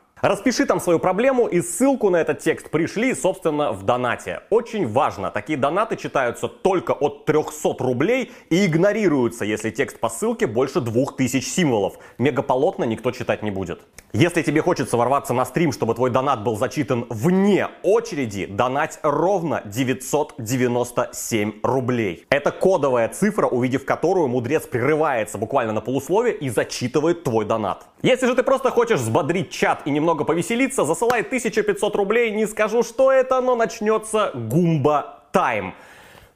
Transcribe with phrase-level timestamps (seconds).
[0.21, 4.41] Распиши там свою проблему и ссылку на этот текст пришли, собственно, в донате.
[4.51, 10.45] Очень важно, такие донаты читаются только от 300 рублей и игнорируются, если текст по ссылке
[10.45, 11.95] больше 2000 символов.
[12.19, 13.81] Мегаполотно никто читать не будет.
[14.13, 19.61] Если тебе хочется ворваться на стрим, чтобы твой донат был зачитан вне очереди, донать ровно
[19.63, 22.25] 997 рублей.
[22.29, 27.85] Это кодовая цифра, увидев которую мудрец прерывается буквально на полусловие и зачитывает твой донат.
[28.01, 32.83] Если же ты просто хочешь взбодрить чат и немного повеселиться, засылай 1500 рублей, не скажу,
[32.83, 35.73] что это, но начнется гумба тайм.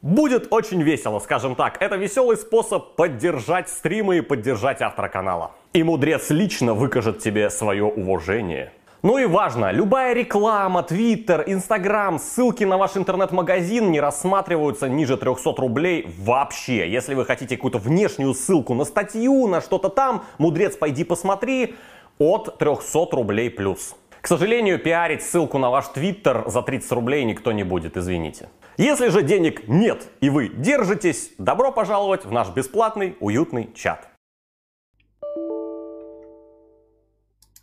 [0.01, 1.81] Будет очень весело, скажем так.
[1.81, 5.51] Это веселый способ поддержать стримы и поддержать автора канала.
[5.75, 8.71] И мудрец лично выкажет тебе свое уважение.
[9.01, 15.53] Ну и важно, любая реклама, твиттер, инстаграм, ссылки на ваш интернет-магазин не рассматриваются ниже 300
[15.57, 16.89] рублей вообще.
[16.89, 21.75] Если вы хотите какую-то внешнюю ссылку на статью, на что-то там, мудрец, пойди посмотри,
[22.19, 23.97] от 300 рублей плюс.
[24.21, 28.47] К сожалению, пиарить ссылку на ваш твиттер за 30 рублей никто не будет, извините.
[28.77, 34.14] Если же денег нет и вы держитесь, добро пожаловать в наш бесплатный уютный чат.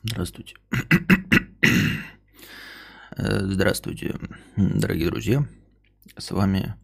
[0.05, 0.57] Здравствуйте.
[3.15, 4.19] Э, здравствуйте,
[4.57, 5.47] дорогие друзья.
[6.17, 6.75] С вами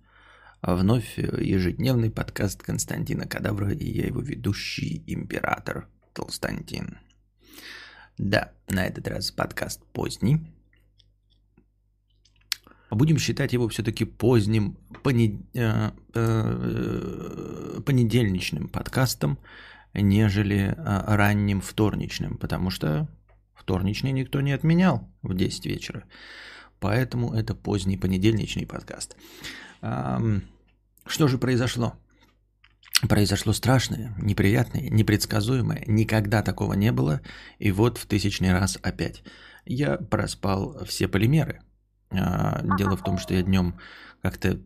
[0.62, 6.98] вновь ежедневный подкаст Константина Кадавра и я его ведущий император Толстантин.
[8.18, 10.38] Да, на этот раз подкаст поздний.
[12.90, 14.76] Будем считать его все-таки поздним.
[15.54, 19.38] Э, э, понедельничным подкастом,
[19.94, 23.08] нежели ранним вторничным, потому что
[23.58, 26.04] вторничный никто не отменял в 10 вечера.
[26.80, 29.16] Поэтому это поздний понедельничный подкаст.
[29.80, 31.94] Что же произошло?
[33.06, 35.84] произошло страшное, неприятное, непредсказуемое.
[35.86, 37.20] Никогда такого не было.
[37.58, 39.22] И вот в тысячный раз опять.
[39.64, 41.60] Я проспал все полимеры.
[42.10, 43.78] А, дело в том, что я днем
[44.22, 44.58] как-то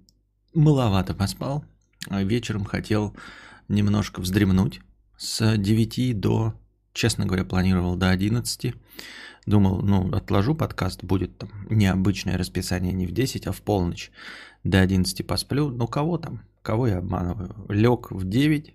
[0.54, 1.64] маловато поспал.
[2.08, 3.14] Вечером хотел
[3.68, 4.80] немножко вздремнуть.
[5.18, 6.54] С 9 до,
[6.92, 8.74] честно говоря, планировал до 11.
[9.46, 14.10] Думал, ну, отложу подкаст, будет там необычное расписание не в 10, а в полночь.
[14.64, 15.70] До 11 посплю.
[15.70, 16.42] Ну, кого там?
[16.62, 17.54] Кого я обманываю?
[17.68, 18.74] Лег в 9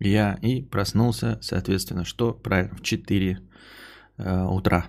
[0.00, 2.32] я и проснулся, соответственно, что?
[2.34, 3.38] Правильно, в 4
[4.18, 4.88] э, утра.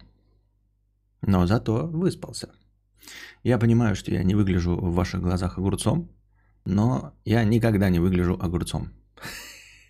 [1.21, 2.49] Но зато выспался.
[3.43, 6.09] Я понимаю, что я не выгляжу в ваших глазах огурцом,
[6.65, 8.89] но я никогда не выгляжу огурцом.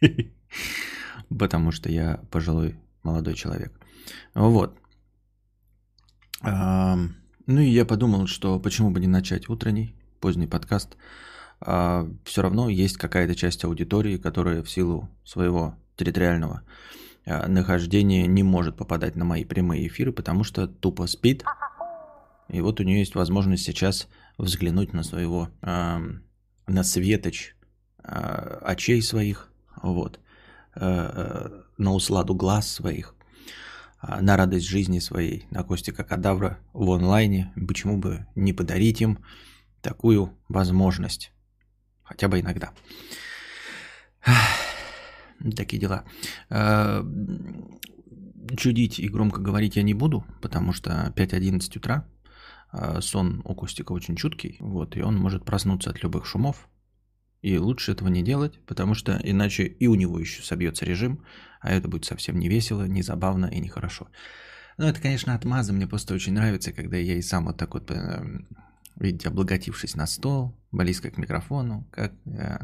[1.30, 3.74] Потому что я пожилой молодой человек.
[4.34, 4.78] Вот.
[6.42, 10.98] Ну и я подумал, что почему бы не начать утренний, поздний подкаст
[11.62, 16.64] а, все равно есть какая-то часть аудитории, которая в силу своего территориального
[17.26, 21.44] а, нахождения не может попадать на мои прямые эфиры, потому что тупо спит.
[22.50, 27.56] И вот у нее есть возможность сейчас взглянуть на своего, на светоч
[28.04, 29.50] э, очей своих,
[29.82, 30.20] вот,
[30.76, 33.16] на усладу глаз своих,
[34.02, 37.54] э, на радость жизни своей, на Костика Кадавра в онлайне.
[37.68, 39.20] Почему бы не подарить им
[39.82, 41.32] такую возможность?
[42.04, 42.72] Хотя бы иногда.
[45.56, 46.06] Такие дела.
[46.50, 47.04] Э,
[48.58, 52.08] чудить и громко говорить я не буду, потому что 5-11 утра
[52.72, 56.68] э, сон у Костика очень чуткий, вот, и он может проснуться от любых шумов.
[57.46, 61.24] И лучше этого не делать, потому что иначе и у него еще собьется режим,
[61.62, 64.08] а это будет совсем не весело, не забавно и нехорошо.
[64.78, 65.72] Ну, это, конечно, отмаза.
[65.72, 68.40] Мне просто очень нравится, когда я и сам вот так вот э,
[68.96, 72.58] Видите, облаготившись на стол, близко к микрофону, как, э,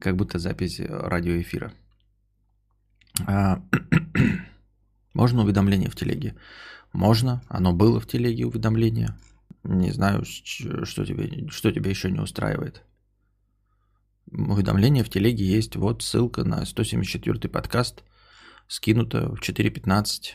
[0.00, 1.72] как будто запись радиоэфира.
[3.28, 3.62] А,
[5.14, 6.34] можно уведомление в телеге?
[6.92, 9.14] Можно, оно было в телеге уведомление.
[9.62, 12.82] Не знаю, что тебе, что тебя еще не устраивает.
[14.36, 15.76] Уведомление в телеге есть.
[15.76, 18.04] Вот ссылка на 174 подкаст,
[18.68, 20.34] скинута в 4.15,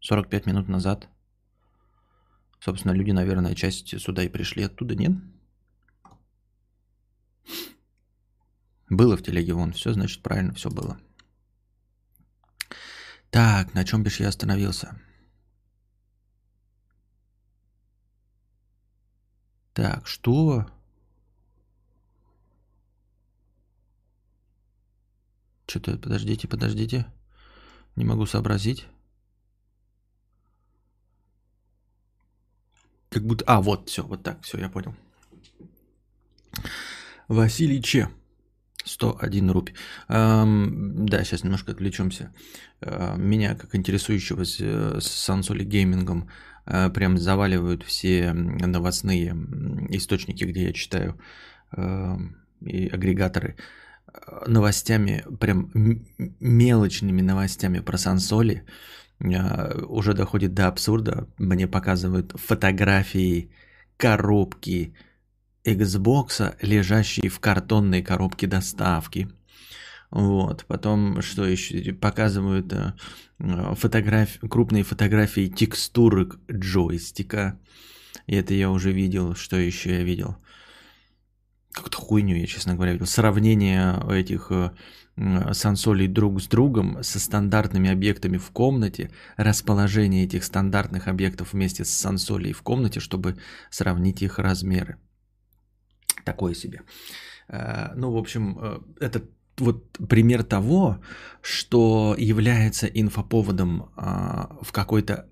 [0.00, 1.08] 45 минут назад–
[2.64, 5.12] Собственно, люди, наверное, часть сюда и пришли оттуда, нет?
[8.88, 10.98] Было в телеге вон, все, значит, правильно все было.
[13.28, 14.98] Так, на чем бишь я остановился?
[19.74, 20.66] Так, что?
[25.66, 27.06] Что-то, подождите, подождите.
[27.96, 28.86] Не могу сообразить.
[33.08, 33.44] Как будто...
[33.46, 34.94] А, вот, все, вот так, все, я понял.
[37.28, 38.10] Василий Че.
[38.84, 39.74] 101 рупий.
[40.08, 42.34] Эм, да, сейчас немножко отвлечемся.
[42.80, 46.28] Э, меня, как интересующегося э, сансоли геймингом,
[46.66, 49.30] э, прям заваливают все новостные
[49.88, 51.18] источники, где я читаю
[51.72, 52.16] э,
[52.60, 53.83] и агрегаторы э,
[54.46, 55.70] новостями, прям
[56.40, 58.64] мелочными новостями про сансоли.
[59.20, 61.28] Э, уже доходит до абсурда.
[61.38, 63.50] Мне показывают фотографии
[63.96, 64.94] коробки
[65.64, 69.28] Xbox, лежащие в картонной коробке доставки.
[70.10, 72.94] Вот, потом что еще показывают э,
[73.74, 74.38] фотограф...
[74.48, 77.58] крупные фотографии текстурок джойстика.
[78.26, 79.34] И это я уже видел.
[79.34, 80.36] Что еще я видел?
[81.74, 83.06] Как-то хуйню я, честно говоря, видел.
[83.06, 84.70] Сравнение этих э,
[85.52, 91.90] сансолей друг с другом, со стандартными объектами в комнате, расположение этих стандартных объектов вместе с
[91.90, 93.36] сансолей в комнате, чтобы
[93.70, 94.98] сравнить их размеры.
[96.24, 96.82] Такое себе.
[97.48, 99.22] Э, ну, в общем, э, это
[99.58, 101.00] вот пример того,
[101.40, 105.28] что является инфоповодом а, в какой-то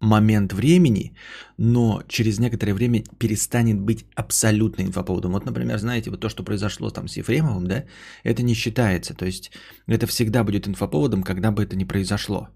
[0.00, 1.14] момент времени,
[1.58, 5.32] но через некоторое время перестанет быть абсолютно инфоповодом.
[5.32, 7.84] Вот, например, знаете, вот то, что произошло там с Ефремовым, да,
[8.24, 9.14] это не считается.
[9.14, 9.50] То есть
[9.86, 12.48] это всегда будет инфоповодом, когда бы это ни произошло.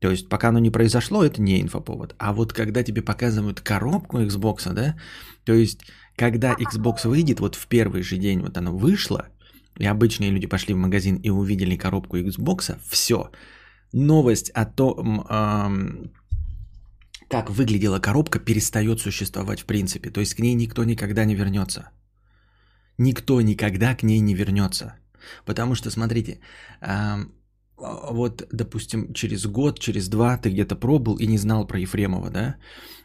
[0.00, 2.14] То есть пока оно не произошло, это не инфоповод.
[2.18, 4.96] А вот когда тебе показывают коробку Xbox, да,
[5.44, 5.80] то есть
[6.16, 9.28] когда Xbox выйдет, вот в первый же день вот оно вышло,
[9.76, 13.30] и обычные люди пошли в магазин и увидели коробку Xbox, все.
[13.92, 16.12] Новость о том, эм,
[17.28, 20.10] как выглядела коробка, перестает существовать в принципе.
[20.10, 21.90] То есть к ней никто никогда не вернется.
[22.98, 24.94] Никто никогда к ней не вернется.
[25.44, 26.40] Потому что, смотрите,
[27.76, 32.56] вот, допустим, через год, через два ты где-то пробовал и не знал про Ефремова, да?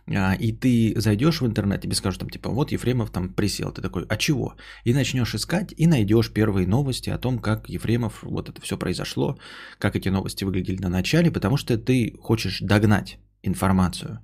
[0.08, 3.82] А, и ты зайдешь в интернет, тебе скажут там типа, вот Ефремов там присел, ты
[3.82, 4.56] такой, а чего?
[4.84, 9.38] И начнешь искать и найдешь первые новости о том, как Ефремов, вот это все произошло,
[9.80, 14.20] как эти новости выглядели на начале, потому что ты хочешь догнать информацию.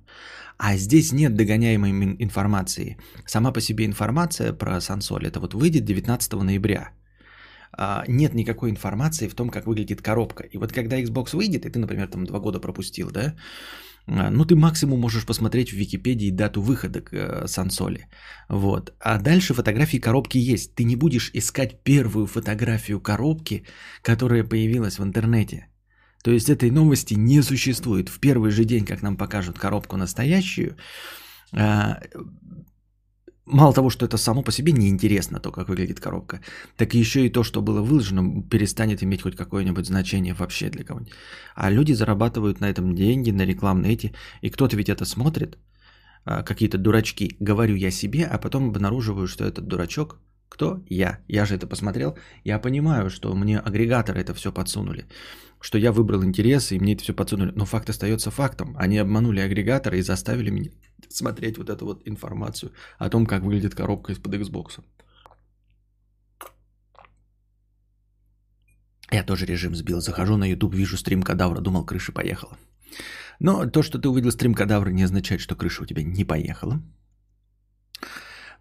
[0.58, 2.96] А здесь нет догоняемой информации.
[3.26, 6.90] Сама по себе информация про Сансоль, это вот выйдет 19 ноября.
[7.72, 10.42] А, нет никакой информации в том, как выглядит коробка.
[10.42, 13.34] И вот когда Xbox выйдет, и ты, например, там два года пропустил, да,
[14.06, 18.06] а, ну, ты максимум можешь посмотреть в Википедии дату выхода к э, Сансоли.
[18.48, 18.92] Вот.
[19.00, 20.74] А дальше фотографии коробки есть.
[20.74, 23.64] Ты не будешь искать первую фотографию коробки,
[24.02, 25.69] которая появилась в интернете.
[26.22, 28.08] То есть этой новости не существует.
[28.08, 30.76] В первый же день, как нам покажут коробку настоящую,
[31.52, 32.00] а,
[33.46, 36.40] мало того, что это само по себе неинтересно, то, как выглядит коробка,
[36.76, 41.14] так еще и то, что было выложено, перестанет иметь хоть какое-нибудь значение вообще для кого-нибудь.
[41.54, 44.12] А люди зарабатывают на этом деньги, на рекламные эти,
[44.42, 45.58] и кто-то ведь это смотрит,
[46.24, 50.18] а, какие-то дурачки, говорю я себе, а потом обнаруживаю, что этот дурачок,
[50.50, 50.82] кто?
[50.88, 51.20] Я.
[51.28, 55.06] Я же это посмотрел, я понимаю, что мне агрегаторы это все подсунули
[55.60, 57.52] что я выбрал интересы, и мне это все подсунули.
[57.54, 58.74] Но факт остается фактом.
[58.78, 60.70] Они обманули агрегаторы и заставили меня
[61.08, 64.82] смотреть вот эту вот информацию о том, как выглядит коробка из-под Xbox.
[69.10, 70.00] Я тоже режим сбил.
[70.00, 72.56] Захожу на YouTube, вижу стрим кадавра, думал, крыша поехала.
[73.40, 76.80] Но то, что ты увидел стрим кадавра, не означает, что крыша у тебя не поехала.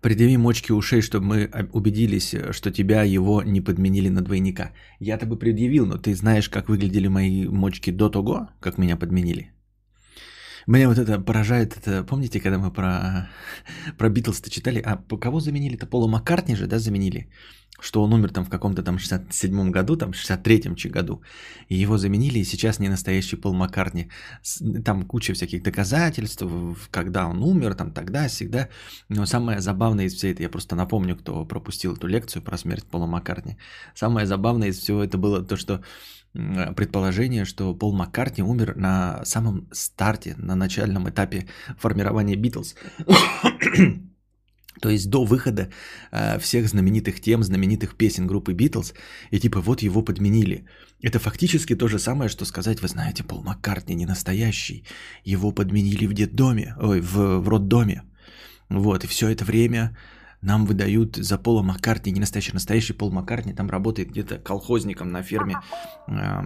[0.01, 4.71] Предъяви мочки ушей, чтобы мы убедились, что тебя его не подменили на двойника.
[4.99, 9.51] Я-то бы предъявил, но ты знаешь, как выглядели мои мочки до того, как меня подменили?
[10.67, 13.29] Меня вот это поражает, это, помните, когда мы про,
[13.97, 15.87] про Битлз-то читали, а кого заменили-то?
[15.87, 17.29] Пола Маккартни же, да, заменили?
[17.81, 21.21] Что он умер там в каком-то там 67-м году, там 63-м году,
[21.69, 24.09] и его заменили, и сейчас не настоящий Пол Маккартни.
[24.83, 26.43] Там куча всяких доказательств,
[26.91, 28.67] когда он умер, там тогда, всегда.
[29.07, 32.83] Но самое забавное из всей это, я просто напомню, кто пропустил эту лекцию про смерть
[32.83, 33.57] Пола Маккартни.
[33.95, 35.81] Самое забавное из всего это было то, что
[36.33, 42.75] предположение, что Пол Маккартни умер на самом старте, на начальном этапе формирования Битлз.
[44.81, 45.69] То есть до выхода
[46.11, 48.93] э, всех знаменитых тем, знаменитых песен группы Битлз,
[49.31, 50.65] и типа вот его подменили.
[51.01, 54.85] Это фактически то же самое, что сказать, вы знаете, Пол Маккартни не настоящий,
[55.25, 58.03] его подменили в детдоме, ой, в, в роддоме.
[58.69, 59.97] Вот, и все это время
[60.41, 65.23] нам выдают за Пола Маккартни, не настоящий, настоящий Пол Маккартни, там работает где-то колхозником на
[65.23, 65.57] ферме
[66.07, 66.43] э,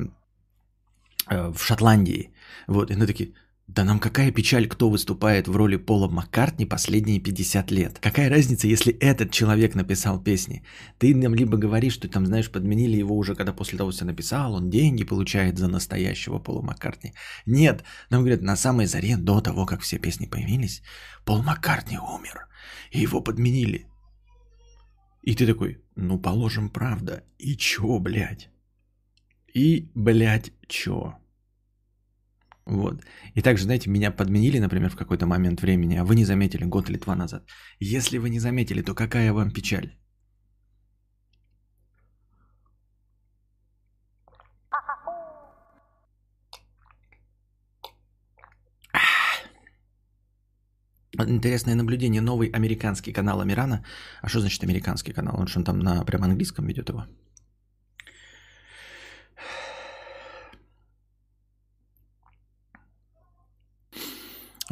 [1.30, 2.34] э, в Шотландии.
[2.68, 3.34] Вот, и мы такие,
[3.68, 8.00] да нам какая печаль, кто выступает в роли Пола Маккартни последние 50 лет.
[8.00, 10.64] Какая разница, если этот человек написал песни?
[11.00, 14.54] Ты нам либо говоришь, что там, знаешь, подменили его уже, когда после того, что написал,
[14.54, 17.14] он деньги получает за настоящего Пола Маккартни.
[17.46, 20.84] Нет, нам говорят, на самой заре, до того, как все песни появились,
[21.26, 22.48] Пол Маккартни умер,
[22.92, 23.88] и его подменили.
[25.22, 27.24] И ты такой, ну, положим, правда.
[27.38, 28.50] И чё, блядь?
[29.54, 31.16] И, блядь, чё?
[32.66, 33.04] Вот.
[33.36, 36.90] И также, знаете, меня подменили, например, в какой-то момент времени, а вы не заметили год
[36.90, 37.44] или два назад.
[37.80, 39.98] Если вы не заметили, то какая вам печаль?
[51.28, 52.22] Интересное наблюдение.
[52.22, 53.84] Новый американский канал Амирана.
[54.22, 55.36] А что значит американский канал?
[55.40, 57.06] Он что там на прям английском ведет его?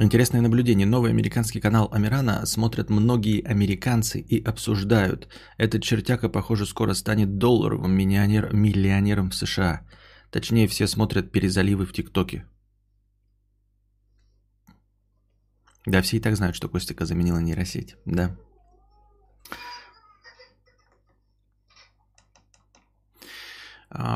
[0.02, 0.88] Интересное наблюдение.
[0.88, 5.28] Новый американский канал Амирана смотрят многие американцы и обсуждают.
[5.60, 9.82] Этот чертяка, похоже, скоро станет долларовым миллионер, миллионером в США.
[10.32, 12.46] Точнее, все смотрят перезаливы в ТикТоке.
[15.86, 17.96] Да, все и так знают, что Костика заменила нейросеть.
[18.06, 18.36] Да.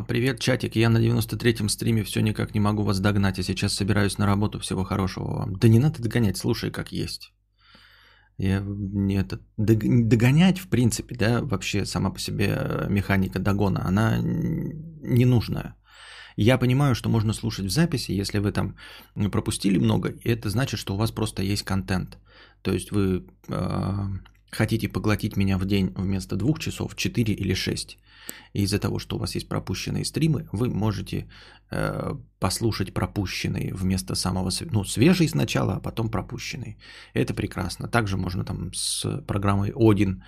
[0.08, 0.76] Привет, чатик.
[0.76, 3.38] Я на 93-м стриме все никак не могу вас догнать.
[3.38, 4.60] Я сейчас собираюсь на работу.
[4.60, 5.56] Всего хорошего вам.
[5.56, 7.34] Да не надо догонять, слушай, как есть.
[8.38, 14.18] Я не это, догонять, в принципе, да, вообще сама по себе э, механика догона, она
[14.22, 15.76] ненужная.
[16.36, 18.76] Я понимаю, что можно слушать в записи, если вы там
[19.32, 22.18] пропустили много, и это значит, что у вас просто есть контент.
[22.62, 24.04] То есть вы э,
[24.56, 27.98] хотите поглотить меня в день вместо двух часов, 4 или 6.
[28.54, 31.28] И из-за того, что у вас есть пропущенные стримы, вы можете
[31.72, 36.78] э, послушать пропущенные вместо самого, ну, свежий сначала, а потом пропущенный.
[37.14, 37.88] Это прекрасно.
[37.88, 40.24] Также можно там с программой Один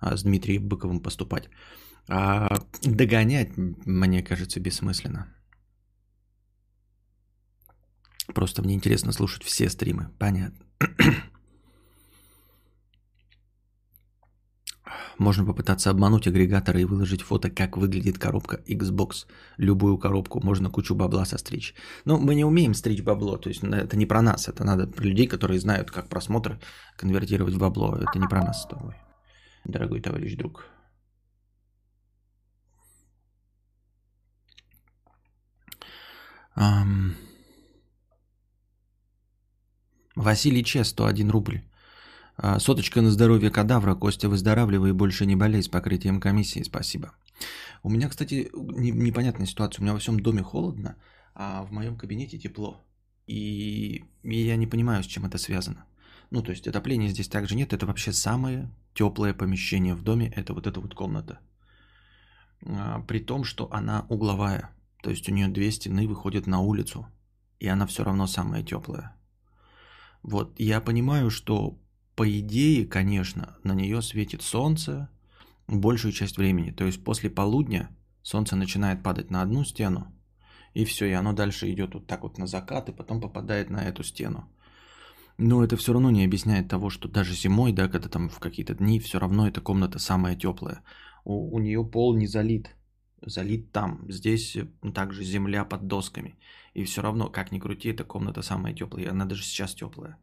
[0.00, 1.50] э, с Дмитрием Быковым поступать.
[2.08, 2.48] А
[2.82, 5.26] догонять, мне кажется, бессмысленно.
[8.34, 10.08] Просто мне интересно слушать все стримы.
[10.18, 10.64] Понятно.
[15.18, 19.26] Можно попытаться обмануть агрегатора и выложить фото, как выглядит коробка Xbox.
[19.56, 21.74] Любую коробку можно кучу бабла состричь.
[22.04, 25.04] Но мы не умеем стричь бабло, то есть это не про нас, это надо про
[25.04, 26.58] людей, которые знают, как просмотр
[26.96, 27.96] конвертировать в бабло.
[27.96, 28.94] Это не про нас с тобой,
[29.64, 30.66] дорогой товарищ друг.
[36.56, 37.14] Um...
[40.14, 41.62] Василий Че, 101 рубль.
[42.36, 43.94] А, соточка на здоровье кадавра.
[43.94, 46.62] Костя, выздоравливай и больше не болей с покрытием комиссии.
[46.62, 47.12] Спасибо.
[47.82, 49.80] У меня, кстати, непонятная ситуация.
[49.80, 50.96] У меня во всем доме холодно,
[51.34, 52.80] а в моем кабинете тепло.
[53.26, 55.84] И, я не понимаю, с чем это связано.
[56.30, 57.72] Ну, то есть отопления здесь также нет.
[57.72, 60.32] Это вообще самое теплое помещение в доме.
[60.34, 61.38] Это вот эта вот комната.
[62.66, 64.70] А, при том, что она угловая.
[65.02, 67.06] То есть у нее две стены выходят на улицу.
[67.60, 69.14] И она все равно самая теплая.
[70.22, 71.78] Вот, я понимаю, что
[72.14, 75.08] по идее, конечно, на нее светит солнце
[75.66, 76.70] большую часть времени.
[76.70, 77.90] То есть после полудня
[78.22, 80.12] солнце начинает падать на одну стену,
[80.74, 83.84] и все, и оно дальше идет вот так вот на закат, и потом попадает на
[83.84, 84.48] эту стену.
[85.38, 88.74] Но это все равно не объясняет того, что даже зимой, да, когда там в какие-то
[88.74, 90.82] дни, все равно эта комната самая теплая.
[91.24, 92.76] У, у нее пол не залит,
[93.22, 94.04] залит там.
[94.08, 94.56] Здесь
[94.94, 96.38] также земля под досками.
[96.74, 99.10] И все равно, как ни крути, эта комната самая теплая.
[99.10, 100.18] Она даже сейчас теплая.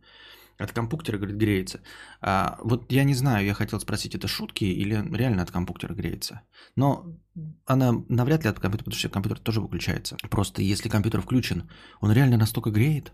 [0.59, 1.79] От компьютера, говорит, греется.
[2.19, 6.41] А, вот я не знаю, я хотел спросить, это шутки или реально от компьютера греется.
[6.75, 7.17] Но
[7.65, 10.17] она навряд ли от компьютера, потому что компьютер тоже выключается.
[10.29, 11.69] Просто если компьютер включен,
[12.01, 13.13] он реально настолько греет?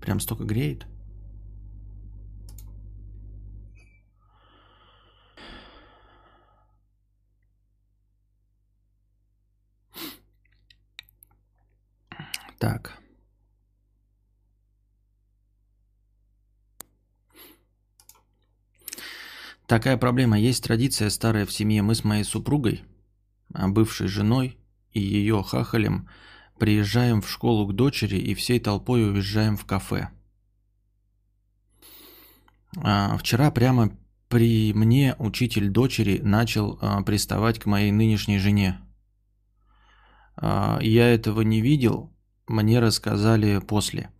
[0.00, 0.86] Прям столько греет?
[12.58, 12.98] Так.
[19.68, 20.38] Такая проблема.
[20.38, 21.82] Есть традиция старая в семье.
[21.82, 22.84] Мы с моей супругой,
[23.52, 24.56] а, бывшей женой
[24.92, 26.08] и ее хахалем
[26.58, 30.08] приезжаем в школу к дочери и всей толпой уезжаем в кафе.
[32.78, 33.90] А, вчера прямо
[34.30, 38.80] при мне учитель дочери начал а, приставать к моей нынешней жене.
[40.40, 42.12] Я этого не видел,
[42.46, 44.10] мне рассказали после.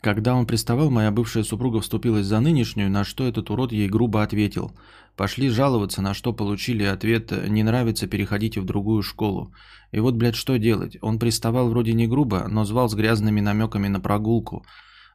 [0.00, 4.22] Когда он приставал, моя бывшая супруга вступилась за нынешнюю, на что этот урод ей грубо
[4.22, 4.70] ответил.
[5.16, 9.52] Пошли жаловаться, на что получили ответ «не нравится, переходите в другую школу».
[9.90, 10.98] И вот, блядь, что делать?
[11.02, 14.64] Он приставал вроде не грубо, но звал с грязными намеками на прогулку.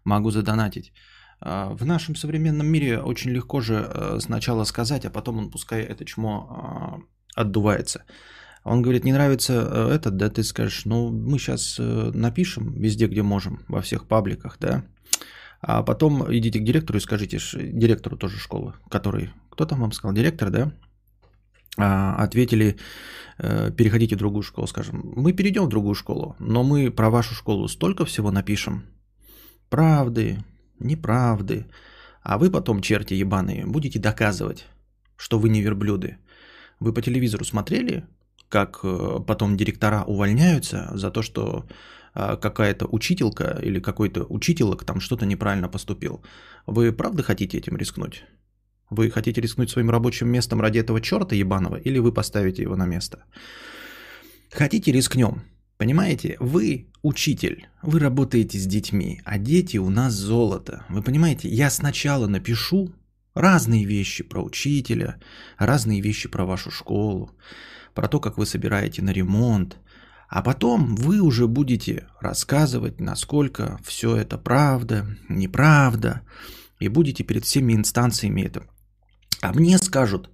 [0.03, 0.91] Могу задонатить.
[1.39, 5.81] А, в нашем современном мире очень легко же э, сначала сказать, а потом он пускай
[5.81, 8.03] это чмо а, отдувается.
[8.63, 13.07] Он говорит, не нравится э, этот, да, ты скажешь, ну, мы сейчас э, напишем везде,
[13.07, 14.85] где можем, во всех пабликах, да,
[15.61, 20.15] а потом идите к директору и скажите, директору тоже школы, который, кто там вам сказал,
[20.15, 20.71] директор, да,
[21.77, 22.77] а, ответили,
[23.37, 27.33] э, переходите в другую школу, скажем, мы перейдем в другую школу, но мы про вашу
[27.33, 28.83] школу столько всего напишем,
[29.69, 30.43] правды,
[30.79, 31.65] неправды,
[32.21, 34.65] а вы потом, черти ебаные, будете доказывать,
[35.17, 36.17] что вы не верблюды.
[36.79, 38.05] Вы по телевизору смотрели,
[38.53, 41.65] как э, потом директора увольняются за то, что
[42.13, 46.21] э, какая-то учителька или какой-то учителок там что-то неправильно поступил.
[46.67, 48.23] Вы правда хотите этим рискнуть?
[48.91, 52.85] Вы хотите рискнуть своим рабочим местом ради этого черта ебаного или вы поставите его на
[52.85, 53.23] место?
[54.51, 55.41] Хотите рискнем?
[55.77, 60.85] Понимаете, вы учитель, вы работаете с детьми, а дети у нас золото.
[60.89, 62.91] Вы понимаете, я сначала напишу
[63.33, 65.15] разные вещи про учителя,
[65.57, 67.31] разные вещи про вашу школу
[67.93, 69.77] про то, как вы собираете на ремонт,
[70.29, 76.21] а потом вы уже будете рассказывать, насколько все это правда, неправда,
[76.79, 78.63] и будете перед всеми инстанциями это.
[79.41, 80.29] А мне скажут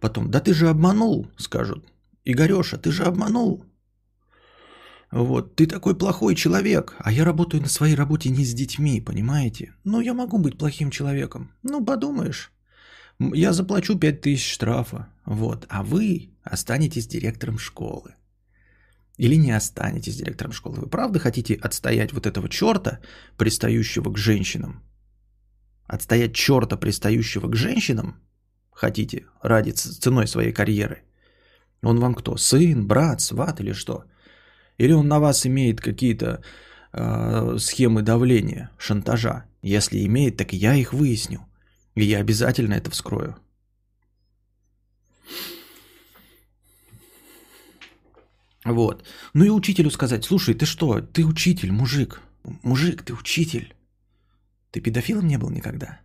[0.00, 1.86] потом, да ты же обманул, скажут.
[2.24, 3.64] Игореша, ты же обманул.
[5.10, 9.74] Вот, ты такой плохой человек, а я работаю на своей работе не с детьми, понимаете?
[9.84, 11.52] Ну, я могу быть плохим человеком.
[11.62, 12.50] Ну, подумаешь.
[13.20, 15.08] Я заплачу 5000 штрафа.
[15.26, 15.66] Вот.
[15.68, 18.14] А вы останетесь директором школы.
[19.16, 20.80] Или не останетесь директором школы.
[20.80, 23.00] Вы правда хотите отстоять вот этого черта,
[23.36, 24.82] пристающего к женщинам?
[25.86, 28.20] Отстоять черта, пристающего к женщинам?
[28.72, 31.02] Хотите ради ценой своей карьеры?
[31.82, 32.36] Он вам кто?
[32.36, 34.04] Сын, брат, сват или что?
[34.78, 36.42] Или он на вас имеет какие-то
[36.92, 39.44] э, схемы давления, шантажа?
[39.62, 41.46] Если имеет, так я их выясню.
[41.94, 43.36] И я обязательно это вскрою.
[48.64, 49.06] Вот.
[49.34, 52.20] Ну и учителю сказать, слушай, ты что, ты учитель, мужик.
[52.62, 53.74] Мужик, ты учитель.
[54.70, 56.00] Ты педофилом не был никогда?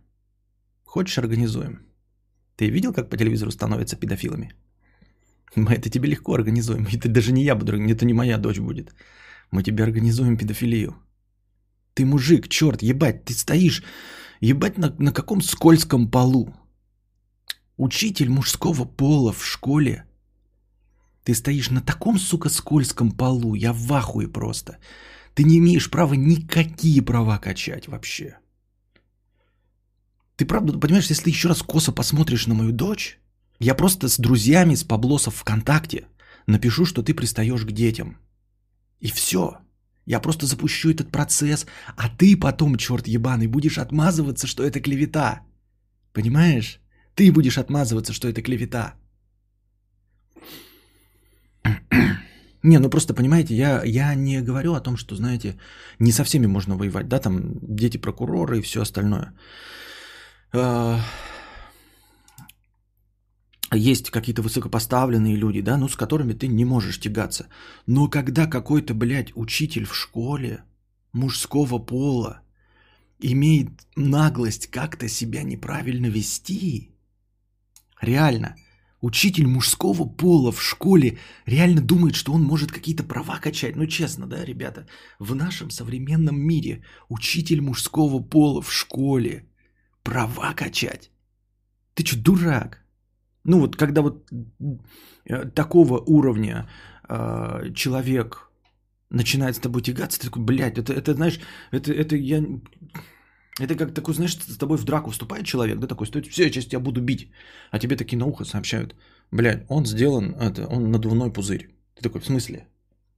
[0.84, 1.80] Хочешь, организуем?
[2.56, 4.52] Ты видел, как по телевизору становятся педофилами?
[5.56, 6.86] Мы это тебе легко организуем.
[6.92, 8.94] Это даже не я буду, это не моя дочь будет.
[9.50, 10.94] Мы тебе организуем педофилию.
[11.94, 13.82] Ты мужик, черт, ебать, ты стоишь,
[14.40, 16.54] ебать на, на каком скользком полу.
[17.76, 20.04] Учитель мужского пола в школе–
[21.24, 23.54] ты стоишь на таком, сука, скользком полу.
[23.54, 24.78] Я в ахуе просто.
[25.34, 28.38] Ты не имеешь права никакие права качать вообще.
[30.36, 33.18] Ты правда понимаешь, если еще раз косо посмотришь на мою дочь,
[33.58, 36.06] я просто с друзьями, с Паблосов ВКонтакте
[36.46, 38.16] напишу, что ты пристаешь к детям.
[39.00, 39.58] И все.
[40.06, 45.42] Я просто запущу этот процесс, а ты потом, черт ебаный, будешь отмазываться, что это клевета.
[46.12, 46.80] Понимаешь?
[47.14, 48.94] Ты будешь отмазываться, что это клевета.
[52.62, 55.58] Не, ну просто понимаете, я, я не говорю о том, что, знаете,
[55.98, 59.32] не со всеми можно воевать, да, там дети прокуроры и все остальное.
[60.52, 61.00] А,
[63.72, 67.46] есть какие-то высокопоставленные люди, да, ну с которыми ты не можешь тягаться.
[67.86, 70.62] Но когда какой-то, блядь, учитель в школе
[71.12, 72.42] мужского пола
[73.20, 76.90] имеет наглость как-то себя неправильно вести,
[78.02, 78.54] реально–
[79.00, 83.76] Учитель мужского пола в школе реально думает, что он может какие-то права качать.
[83.76, 84.86] Ну, честно, да, ребята,
[85.18, 89.46] в нашем современном мире учитель мужского пола в школе
[90.02, 91.10] права качать.
[91.94, 92.84] Ты что, дурак?
[93.44, 94.30] Ну, вот когда вот
[95.24, 96.68] э, такого уровня
[97.08, 98.50] э, человек
[99.08, 101.40] начинает с тобой тягаться, ты такой, блядь, это, это знаешь,
[101.72, 102.44] это, это я
[103.60, 106.50] это как такой, знаешь, с тобой в драку вступает человек, да, такой, стоит, все, я
[106.50, 107.30] сейчас тебя буду бить.
[107.70, 108.94] А тебе такие на ухо сообщают,
[109.30, 111.68] блядь, он сделан, это, он надувной пузырь.
[111.94, 112.66] Ты такой, в смысле?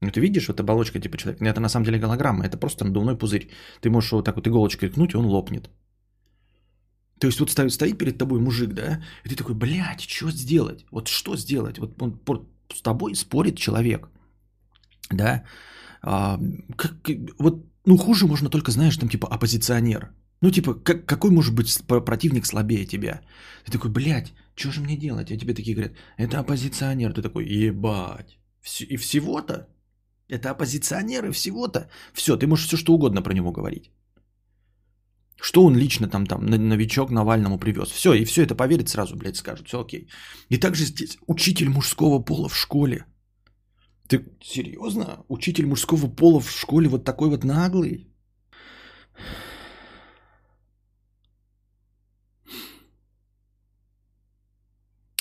[0.00, 1.44] Ну, ты видишь, вот оболочка типа человека.
[1.44, 3.50] Это на самом деле голограмма, это просто надувной пузырь.
[3.80, 5.70] Ты можешь вот так вот иголочкой ткнуть, и он лопнет.
[7.20, 10.84] То есть вот стоит, стоит перед тобой мужик, да, и ты такой, блядь, что сделать?
[10.90, 11.78] Вот что сделать?
[11.78, 12.20] Вот он
[12.74, 14.08] с тобой спорит человек,
[15.10, 15.44] да,
[16.02, 16.40] а,
[16.76, 20.10] как, вот, ну, хуже можно только, знаешь, там типа оппозиционер.
[20.42, 23.20] Ну, типа, как, какой может быть противник слабее тебя?
[23.64, 25.30] Ты такой, блядь, что же мне делать?
[25.30, 27.12] А тебе такие говорят, это оппозиционер.
[27.12, 28.38] Ты такой, ебать.
[28.88, 29.68] И всего-то?
[30.28, 31.88] Это оппозиционер и всего-то?
[32.12, 33.90] Все, ты можешь все что угодно про него говорить.
[35.40, 37.90] Что он лично там, там, новичок Навальному привез.
[37.90, 40.08] Все, и все это поверит сразу, блядь, скажут, все окей.
[40.50, 43.04] И также здесь учитель мужского пола в школе.
[44.08, 45.24] Ты серьезно?
[45.28, 48.08] Учитель мужского пола в школе вот такой вот наглый?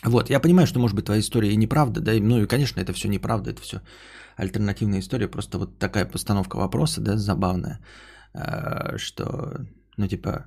[0.04, 2.92] Вот, я понимаю, что, может быть, твоя история и неправда, да, ну и, конечно, это
[2.94, 3.82] все неправда, это все
[4.36, 7.80] альтернативная история, просто вот такая постановка вопроса, да, забавная,
[8.34, 9.58] э, что,
[9.98, 10.46] ну, типа,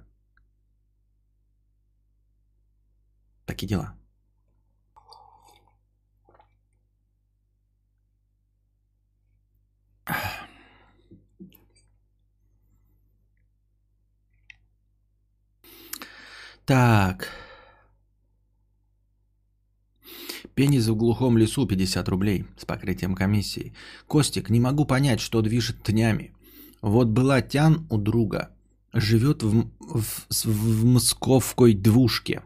[3.47, 3.95] такие дела.
[16.67, 17.44] Так.
[20.55, 23.75] Пенис в глухом лесу 50 рублей с покрытием комиссии.
[24.07, 26.33] Костик, не могу понять, что движет тнями.
[26.81, 28.51] Вот была тян у друга.
[28.93, 32.43] Живет в, в, в московской двушке.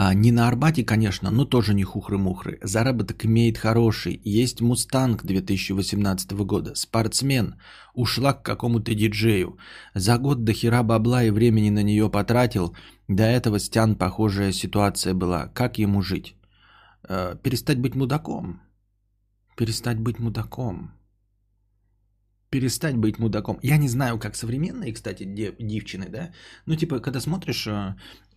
[0.00, 2.60] А, не на Арбате, конечно, но тоже не хухры-мухры.
[2.62, 4.20] Заработок имеет хороший.
[4.24, 6.76] Есть Мустанг 2018 года.
[6.76, 7.56] Спортсмен.
[7.94, 9.58] Ушла к какому-то диджею.
[9.94, 12.76] За год до хера бабла и времени на нее потратил.
[13.08, 15.48] До этого Стян похожая ситуация была.
[15.48, 16.36] Как ему жить?
[17.08, 18.60] Э, перестать быть мудаком.
[19.56, 20.92] Перестать быть мудаком.
[22.50, 23.58] Перестать быть мудаком.
[23.62, 26.32] Я не знаю, как современные, кстати, девчины, да?
[26.64, 27.94] Ну, типа, когда смотришь э,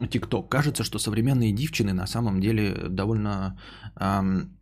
[0.10, 3.58] ТикТок, кажется, что современные девчины на самом деле довольно
[3.96, 4.58] эм,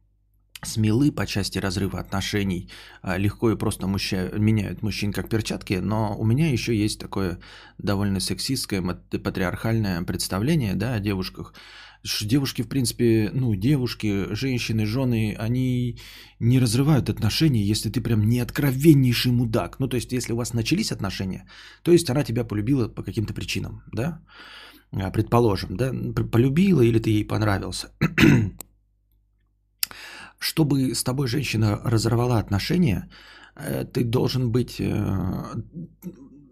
[0.62, 2.70] смелы по части разрыва отношений,
[3.02, 4.30] э, легко и просто мужча...
[4.38, 7.40] меняют мужчин как перчатки, но у меня еще есть такое
[7.78, 11.54] довольно сексистское, патриархальное представление да, о девушках.
[12.04, 16.00] Девушки, в принципе, ну, девушки, женщины, жены, они
[16.40, 19.80] не разрывают отношения, если ты прям не откровеннейший мудак.
[19.80, 21.46] Ну, то есть, если у вас начались отношения,
[21.84, 24.22] то есть она тебя полюбила по каким-то причинам, да?
[24.92, 25.92] А, предположим, да?
[26.32, 27.90] Полюбила или ты ей понравился.
[30.40, 33.10] Чтобы с тобой женщина разорвала отношения,
[33.56, 35.44] э, ты должен быть э,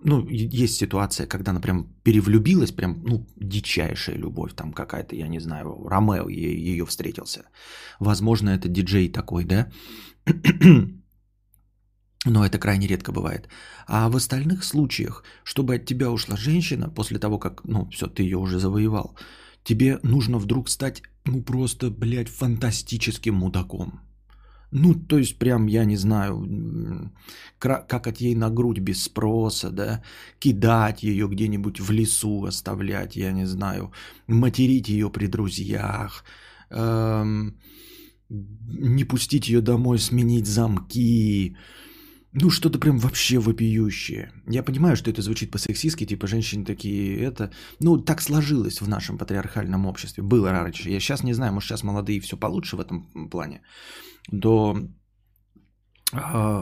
[0.03, 5.39] ну, есть ситуация, когда она прям перевлюбилась, прям, ну, дичайшая любовь, там какая-то, я не
[5.39, 7.45] знаю, Ромео ее встретился.
[7.99, 9.71] Возможно, это диджей такой, да?
[12.25, 13.47] Но это крайне редко бывает.
[13.87, 18.23] А в остальных случаях, чтобы от тебя ушла женщина, после того, как, ну, все, ты
[18.23, 19.17] ее уже завоевал,
[19.63, 24.06] тебе нужно вдруг стать, ну, просто, блядь, фантастическим мудаком.
[24.71, 27.11] Ну, то есть, прям, я не знаю,
[27.59, 30.03] какать ей на грудь без спроса, да,
[30.39, 33.91] кидать ее где-нибудь в лесу, оставлять, я не знаю,
[34.27, 36.25] материть ее при друзьях,
[36.69, 37.55] эм,
[38.29, 41.55] не пустить ее домой, сменить замки,
[42.33, 44.31] ну, что-то прям вообще вопиющее.
[44.47, 47.51] Я понимаю, что это звучит по-сексистски, типа женщины такие, это...
[47.79, 50.23] Ну, так сложилось в нашем патриархальном обществе.
[50.23, 50.89] Было раньше.
[50.89, 53.61] Я сейчас не знаю, может, сейчас молодые все получше в этом плане
[54.31, 54.77] до
[56.13, 56.17] э,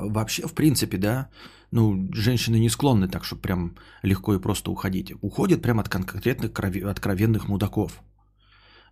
[0.10, 1.30] вообще, в принципе, да,
[1.72, 5.12] ну, женщины не склонны так, чтобы прям легко и просто уходить.
[5.22, 6.52] Уходят прям от конкретных
[6.90, 8.02] откровенных мудаков.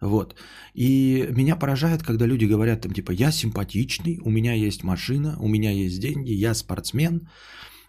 [0.04, 0.36] Вот.
[0.74, 5.48] И меня поражает, когда люди говорят там типа, я симпатичный, у меня есть машина, у
[5.48, 7.30] меня есть деньги, я спортсмен,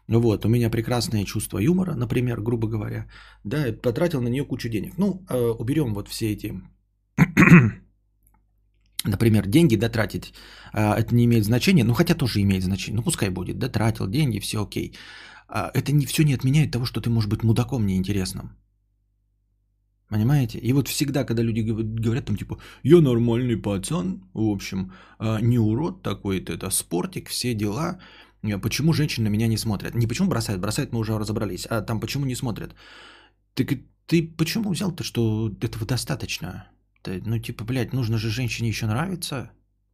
[0.08, 3.06] вот, у меня прекрасное чувство юмора, например, грубо говоря,
[3.44, 4.98] да, потратил на нее кучу денег.
[4.98, 6.54] Ну, э, уберем вот все эти
[9.04, 10.34] например, деньги дотратить,
[10.72, 14.40] а, это не имеет значения, ну хотя тоже имеет значение, ну пускай будет, дотратил деньги,
[14.40, 14.96] все окей.
[15.48, 18.56] А, это не, все не отменяет того, что ты можешь быть мудаком неинтересным.
[20.08, 20.58] Понимаете?
[20.58, 25.58] И вот всегда, когда люди говорят там типа, я нормальный пацан, в общем, а, не
[25.58, 27.98] урод такой-то, это спортик, все дела,
[28.62, 29.94] почему женщины на меня не смотрят?
[29.94, 32.74] Не почему бросают, бросают мы уже разобрались, а там почему не смотрят?
[33.54, 36.68] Ты, ты почему взял-то, что этого достаточно?
[37.06, 39.50] Ну, типа, блядь, нужно же женщине еще нравиться.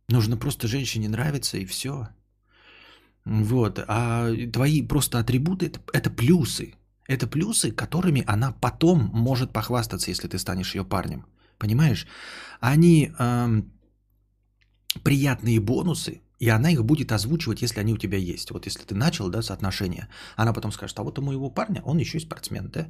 [0.09, 2.09] Нужно просто женщине нравиться и все.
[3.25, 3.83] Вот.
[3.87, 6.75] А твои просто атрибуты это плюсы.
[7.11, 11.25] Это плюсы, которыми она потом может похвастаться, если ты станешь ее парнем.
[11.59, 12.07] Понимаешь?
[12.61, 13.73] Они эм,
[15.03, 18.51] приятные бонусы, и она их будет озвучивать, если они у тебя есть.
[18.51, 21.99] Вот если ты начал, да, соотношение, она потом скажет, а вот у моего парня, он
[21.99, 22.87] еще и спортсмен, да?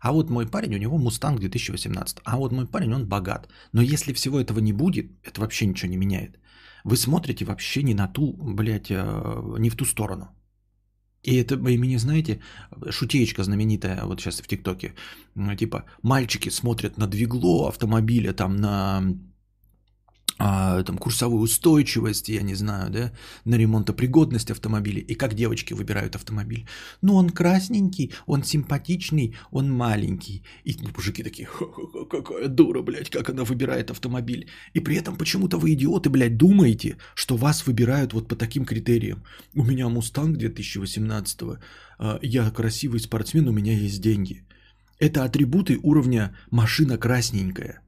[0.00, 2.18] А вот мой парень, у него Мустанг 2018.
[2.24, 3.48] А вот мой парень, он богат.
[3.72, 6.38] Но если всего этого не будет, это вообще ничего не меняет.
[6.84, 10.28] Вы смотрите вообще не на ту, блядь, э, не в ту сторону.
[11.22, 12.40] И это, вы меня знаете,
[12.90, 14.94] шутеечка знаменитая вот сейчас в ТикТоке.
[15.56, 19.04] Типа, мальчики смотрят на двигло автомобиля, там на
[20.44, 23.12] а, там, курсовую устойчивость, я не знаю, да,
[23.44, 25.00] на ремонтопригодность автомобиля.
[25.00, 26.66] И как девочки выбирают автомобиль?
[27.00, 30.42] Ну, он красненький, он симпатичный, он маленький.
[30.64, 31.48] И мужики такие,
[32.10, 34.48] какая дура, блядь, как она выбирает автомобиль.
[34.74, 39.22] И при этом почему-то вы, идиоты, блядь, думаете, что вас выбирают вот по таким критериям.
[39.54, 41.40] У меня Мустанг 2018
[41.98, 44.42] а, я красивый спортсмен, у меня есть деньги.
[44.98, 47.80] Это атрибуты уровня машина красненькая.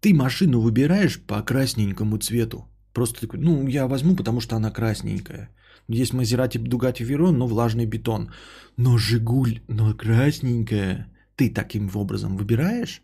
[0.00, 2.68] Ты машину выбираешь по красненькому цвету.
[2.92, 5.50] Просто такой, ну, я возьму, потому что она красненькая.
[5.88, 8.30] Есть Мазерати Дугати Верон, но влажный бетон.
[8.76, 11.08] Но Жигуль, но красненькая.
[11.36, 13.02] Ты таким образом выбираешь?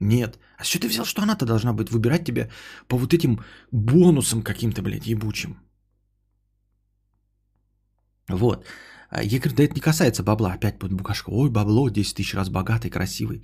[0.00, 0.38] Нет.
[0.56, 2.48] А что ты взял, что она-то должна быть выбирать тебя
[2.86, 3.40] по вот этим
[3.72, 5.58] бонусам каким-то, блядь, ебучим?
[8.28, 8.64] Вот.
[9.10, 10.52] А, я говорю, да это не касается бабла.
[10.52, 11.30] Опять под букашка.
[11.30, 13.42] Ой, бабло, 10 тысяч раз богатый, красивый.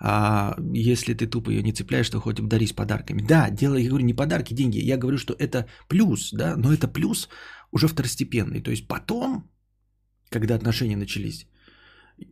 [0.00, 3.22] А если ты тупо ее не цепляешь, то хоть обдарись подарками.
[3.22, 4.78] Да, дело, я говорю, не подарки, деньги.
[4.78, 7.28] Я говорю, что это плюс, да, но это плюс
[7.70, 8.62] уже второстепенный.
[8.62, 9.50] То есть потом,
[10.30, 11.46] когда отношения начались,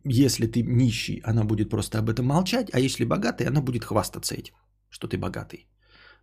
[0.03, 4.35] если ты нищий, она будет просто об этом молчать, а если богатый, она будет хвастаться
[4.35, 4.53] этим,
[4.89, 5.67] что ты богатый.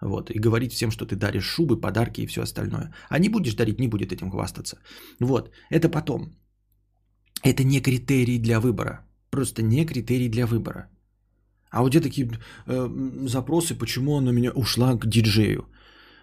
[0.00, 2.94] Вот, и говорить всем, что ты даришь шубы, подарки и все остальное.
[3.08, 4.78] А не будешь дарить, не будет этим хвастаться.
[5.20, 6.36] Вот, это потом.
[7.42, 9.00] Это не критерий для выбора.
[9.30, 10.88] Просто не критерий для выбора.
[11.70, 12.30] А вот где такие
[12.66, 12.88] э,
[13.26, 15.66] запросы, почему она меня ушла к диджею.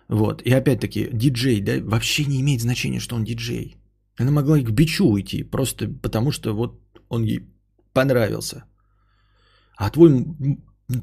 [0.08, 0.42] Вот.
[0.42, 3.76] И опять-таки, диджей, да, вообще не имеет значения, что он диджей.
[4.18, 7.48] Она могла и к бичу уйти, просто потому что вот он ей
[7.94, 8.64] понравился.
[9.78, 10.26] А твой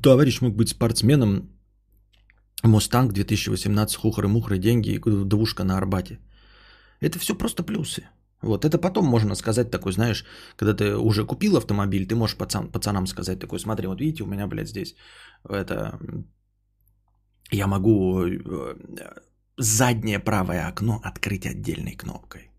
[0.02, 1.48] товарищ мог быть спортсменом,
[2.62, 6.18] Мустанг 2018, хухры-мухры, деньги и двушка на Арбате.
[7.00, 8.08] Это все просто плюсы.
[8.42, 10.24] Вот, это потом можно сказать такой, знаешь,
[10.56, 14.26] когда ты уже купил автомобиль, ты можешь пацан, пацанам сказать такой, смотри, вот видите, у
[14.26, 14.96] меня, блядь, здесь
[15.48, 15.98] это...
[17.50, 18.74] Я могу э,
[19.58, 22.50] заднее правое окно открыть отдельной кнопкой.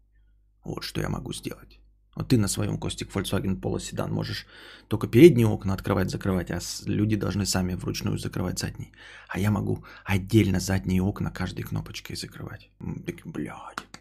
[0.64, 1.80] Вот что я могу сделать.
[2.16, 4.46] Вот ты на своем Костик Volkswagen Polo седан можешь
[4.88, 8.92] только передние окна открывать, закрывать, а люди должны сами вручную закрывать задние.
[9.28, 12.70] А я могу отдельно задние окна каждой кнопочкой закрывать.
[13.06, 13.93] Так, блядь.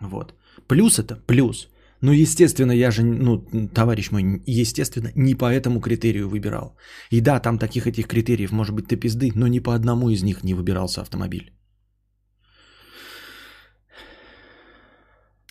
[0.00, 0.34] Вот.
[0.66, 1.68] Плюс это плюс.
[2.00, 3.38] Ну, естественно, я же, ну,
[3.74, 6.76] товарищ мой, естественно, не по этому критерию выбирал.
[7.10, 10.22] И да, там таких этих критериев, может быть, ты пизды, но ни по одному из
[10.22, 11.52] них не выбирался автомобиль.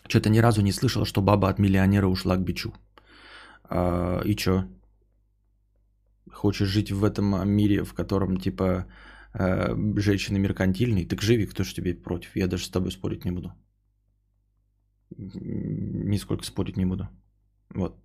[0.07, 2.73] Что-то ни разу не слышал, что баба от миллионера ушла к бичу.
[3.63, 4.65] А, и чё?
[6.31, 8.85] Хочешь жить в этом мире, в котором, типа,
[9.33, 11.07] э, женщины меркантильные?
[11.07, 12.35] Так живи, кто ж тебе против?
[12.35, 13.53] Я даже с тобой спорить не буду
[15.17, 17.07] нисколько спорить не буду.
[17.75, 17.97] Вот.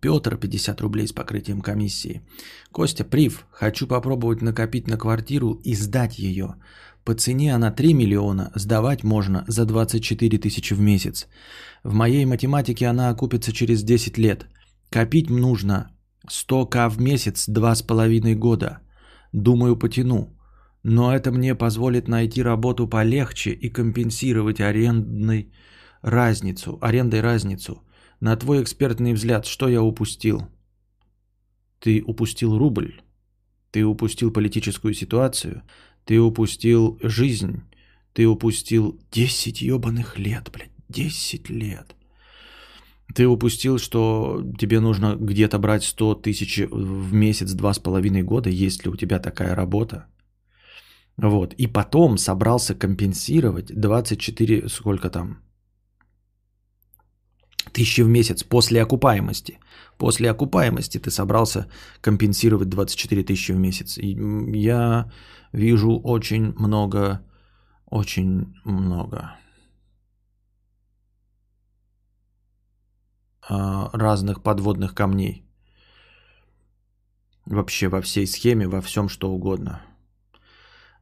[0.00, 2.22] Петр, 50 рублей с покрытием комиссии.
[2.72, 6.56] Костя, прив, хочу попробовать накопить на квартиру и сдать ее.
[7.04, 11.28] По цене она 3 миллиона, сдавать можно за 24 тысячи в месяц.
[11.84, 14.46] В моей математике она окупится через 10 лет.
[14.90, 15.92] Копить нужно
[16.28, 18.80] 100к в месяц 2,5 года.
[19.32, 20.36] Думаю, потяну
[20.82, 25.52] но это мне позволит найти работу полегче и компенсировать арендной
[26.00, 27.82] разницу, арендой разницу.
[28.20, 30.48] На твой экспертный взгляд, что я упустил?
[31.78, 33.00] Ты упустил рубль,
[33.70, 35.62] ты упустил политическую ситуацию,
[36.04, 37.62] ты упустил жизнь,
[38.12, 41.96] ты упустил 10 ебаных лет, блядь, 10 лет.
[43.14, 48.48] Ты упустил, что тебе нужно где-то брать 100 тысяч в месяц, два с половиной года,
[48.48, 50.06] есть ли у тебя такая работа.
[51.16, 51.54] Вот.
[51.54, 55.38] И потом собрался компенсировать 24, сколько там,
[57.72, 59.58] тысячи в месяц после окупаемости.
[59.98, 61.68] После окупаемости ты собрался
[62.00, 63.98] компенсировать 24 тысячи в месяц.
[63.98, 64.16] И
[64.58, 65.10] я
[65.52, 67.20] вижу очень много,
[67.86, 69.36] очень много
[73.48, 75.44] а, разных подводных камней.
[77.44, 79.82] Вообще во всей схеме, во всем что угодно–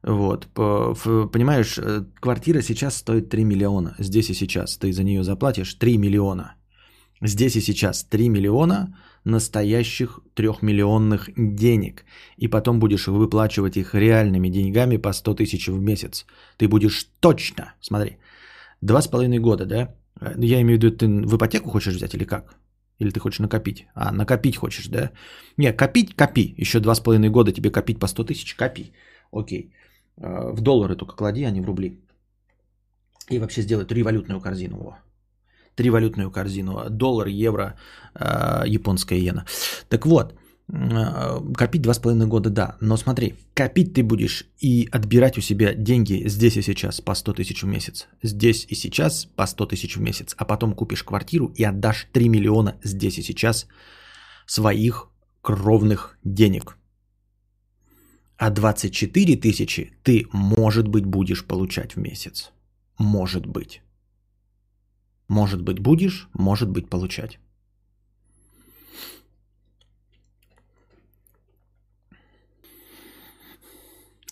[0.03, 4.77] вот, понимаешь, э, квартира сейчас стоит 3 миллиона, здесь и сейчас.
[4.77, 6.55] Ты за нее заплатишь 3 миллиона.
[7.21, 12.05] Здесь и сейчас 3 миллиона настоящих трехмиллионных денег.
[12.37, 16.25] И потом будешь выплачивать их реальными деньгами по 100 тысяч в месяц.
[16.57, 18.17] Ты будешь точно, смотри,
[18.81, 19.93] два с половиной года, да?
[20.37, 22.55] Я имею в виду, ты в ипотеку хочешь взять или как?
[22.97, 23.87] Или ты хочешь накопить?
[23.93, 25.11] А, накопить хочешь, да?
[25.57, 26.55] Не, копить, копи.
[26.57, 28.93] Еще два с половиной года тебе копить по 100 тысяч, копи.
[29.31, 29.71] Окей.
[30.17, 31.99] В доллары только клади, а не в рубли.
[33.31, 34.77] И вообще сделай револютную корзину.
[34.77, 34.97] Во.
[35.75, 36.89] Три валютную корзину.
[36.89, 37.75] Доллар, евро,
[38.19, 39.45] э, японская иена.
[39.87, 40.33] Так вот,
[40.67, 42.75] э, копить два с половиной года, да.
[42.81, 47.33] Но смотри, копить ты будешь и отбирать у себя деньги здесь и сейчас по 100
[47.33, 48.07] тысяч в месяц.
[48.21, 50.35] Здесь и сейчас по 100 тысяч в месяц.
[50.37, 53.67] А потом купишь квартиру и отдашь 3 миллиона здесь и сейчас
[54.45, 55.07] своих
[55.41, 56.77] кровных денег.
[58.41, 62.51] А 24 тысячи ты, может быть, будешь получать в месяц.
[62.97, 63.81] Может быть.
[65.27, 67.39] Может быть, будешь, может быть, получать.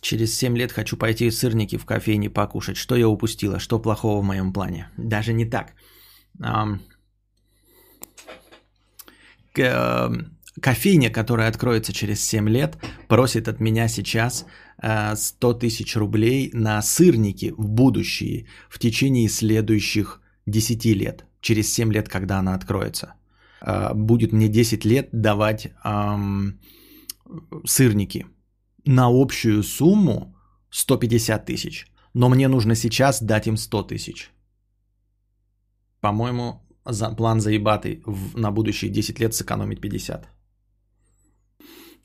[0.02, 2.78] Через 7 лет хочу пойти сырники в кофейне покушать.
[2.78, 3.60] Что я упустила?
[3.60, 4.90] Что плохого в моем плане?
[4.98, 5.76] Даже не так.
[10.62, 14.46] Кофейня, которая откроется через 7 лет, просит от меня сейчас
[15.16, 21.26] 100 э, тысяч рублей на сырники в будущее в течение следующих 10 лет.
[21.42, 23.14] Через 7 лет, когда она откроется.
[23.62, 26.60] Э, будет мне 10 лет давать эм,
[27.66, 28.26] сырники
[28.86, 30.36] на общую сумму
[30.72, 31.88] 150 тысяч.
[32.14, 34.32] Но мне нужно сейчас дать им 100 тысяч.
[36.02, 36.62] По-моему,
[37.18, 40.28] план заебатый в, на будущие 10 лет сэкономить 50.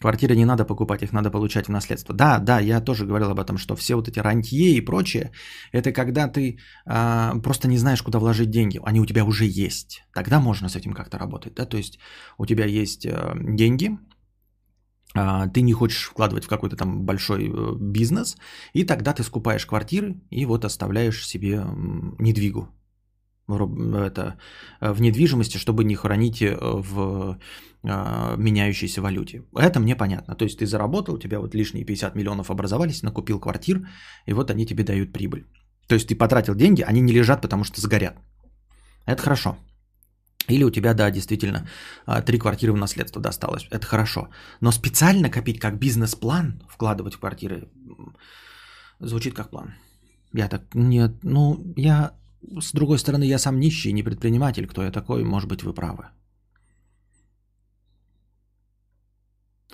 [0.05, 2.15] Квартиры не надо покупать, их надо получать в наследство.
[2.15, 5.31] Да, да, я тоже говорил об этом, что все вот эти рантье и прочее,
[5.73, 8.79] это когда ты а, просто не знаешь, куда вложить деньги.
[8.85, 10.05] Они у тебя уже есть.
[10.13, 11.55] Тогда можно с этим как-то работать.
[11.55, 11.65] Да?
[11.65, 11.99] То есть
[12.37, 13.99] у тебя есть а, деньги,
[15.15, 18.37] а, ты не хочешь вкладывать в какой-то там большой э, бизнес,
[18.75, 21.65] и тогда ты скупаешь квартиры и вот оставляешь себе
[22.19, 22.69] недвигу
[23.49, 24.37] это,
[24.81, 27.39] э, в недвижимости, чтобы не хранить э, в
[27.83, 29.43] э, меняющейся валюте.
[29.55, 30.35] Это мне понятно.
[30.35, 33.87] То есть ты заработал, у тебя вот лишние 50 миллионов образовались, накупил квартир,
[34.27, 35.45] и вот они тебе дают прибыль.
[35.89, 38.15] То есть ты потратил деньги, они не лежат, потому что сгорят.
[39.07, 39.57] Это хорошо.
[40.49, 41.67] Или у тебя, да, действительно,
[42.27, 43.67] три квартиры в наследство досталось.
[43.71, 44.29] Это хорошо.
[44.61, 47.69] Но специально копить как бизнес-план, вкладывать в квартиры,
[49.01, 49.75] звучит как план.
[50.35, 52.13] Я так, нет, ну, я
[52.61, 54.67] с другой стороны, я сам нищий, не предприниматель.
[54.67, 55.25] Кто я такой?
[55.25, 56.05] Может быть, вы правы.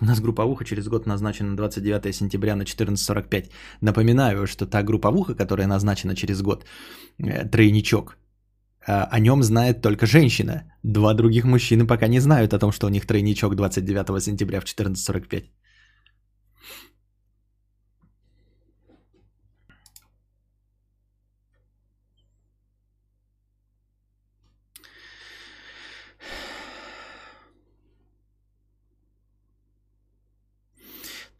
[0.01, 3.51] У нас групповуха через год назначена на 29 сентября на 14.45.
[3.81, 6.65] Напоминаю, что та групповуха, которая назначена через год,
[7.19, 8.17] э, тройничок,
[8.87, 10.63] э, о нем знает только женщина.
[10.83, 14.65] Два других мужчины пока не знают о том, что у них тройничок 29 сентября в
[14.65, 15.51] 14.45.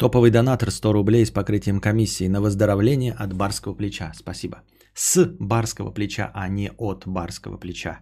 [0.02, 4.12] Топовый донатор 100 рублей с покрытием комиссии на выздоровление от барского плеча.
[4.16, 4.64] Спасибо.
[4.96, 8.00] С барского плеча, а не от барского плеча.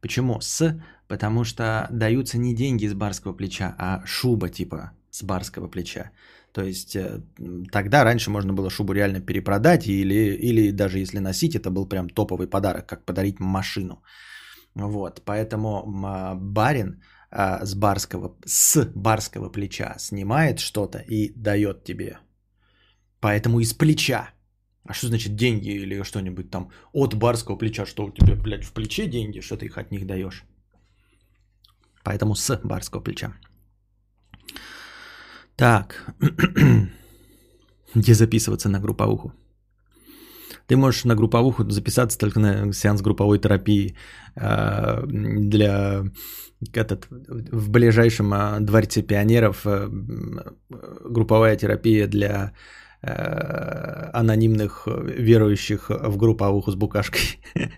[0.00, 0.80] Почему с?
[1.08, 6.10] Потому что даются не деньги с барского плеча, а шуба типа с барского плеча.
[6.52, 7.20] То есть э,
[7.70, 12.08] тогда раньше можно было шубу реально перепродать или, или даже если носить, это был прям
[12.08, 14.02] топовый подарок, как подарить машину.
[14.74, 15.84] Вот, поэтому
[16.34, 17.02] барин
[17.34, 22.18] а, с барского, с барского плеча снимает что-то и дает тебе.
[23.20, 24.30] Поэтому из плеча.
[24.84, 27.86] А что значит деньги или что-нибудь там от барского плеча?
[27.86, 30.44] Что у тебя, блядь, в плече деньги, что ты их от них даешь?
[32.04, 33.32] Поэтому с барского плеча.
[35.56, 36.14] Так.
[37.94, 39.32] Где записываться на групповуху?
[40.66, 43.96] Ты можешь на групповуху записаться только на сеанс групповой терапии
[44.36, 46.04] э, для
[46.72, 49.88] этот, в ближайшем э, дворце пионеров э,
[50.68, 52.52] групповая терапия для
[53.04, 57.40] анонимных верующих в групповуху с букашкой.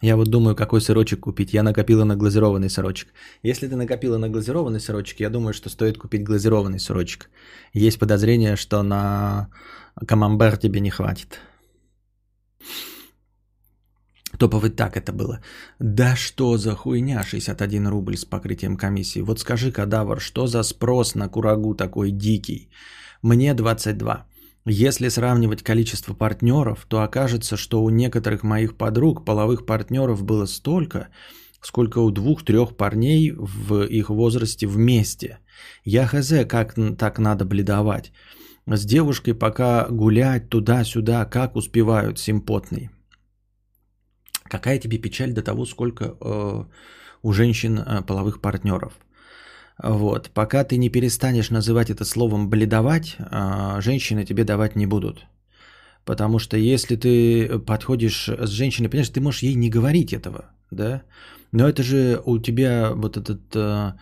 [0.00, 1.52] Я вот думаю, какой сырочек купить.
[1.52, 3.08] Я накопила на глазированный сырочек.
[3.42, 7.30] Если ты накопила на глазированный сырочек, я думаю, что стоит купить глазированный сырочек.
[7.72, 9.48] Есть подозрение, что на
[10.06, 11.40] камамбер тебе не хватит.
[14.38, 15.40] Топовый так это было.
[15.80, 19.22] Да что за хуйня 61 рубль с покрытием комиссии.
[19.22, 22.70] Вот скажи, кадавр, что за спрос на курагу такой дикий?
[23.22, 24.26] Мне 22.
[24.70, 31.08] Если сравнивать количество партнеров, то окажется, что у некоторых моих подруг половых партнеров было столько,
[31.62, 35.38] сколько у двух-трех парней в их возрасте вместе.
[35.84, 38.12] Я хз, как так надо бледовать.
[38.66, 42.90] С девушкой пока гулять туда-сюда, как успевают симпотные.
[44.44, 46.64] Какая тебе печаль до того, сколько э,
[47.22, 48.92] у женщин э, половых партнеров?
[49.82, 50.30] Вот.
[50.34, 55.26] Пока ты не перестанешь называть это словом бледовать, а, женщины тебе давать не будут.
[56.04, 61.02] Потому что если ты подходишь с женщиной, понимаешь, ты можешь ей не говорить этого, да?
[61.52, 63.96] Но это же у тебя вот этот а,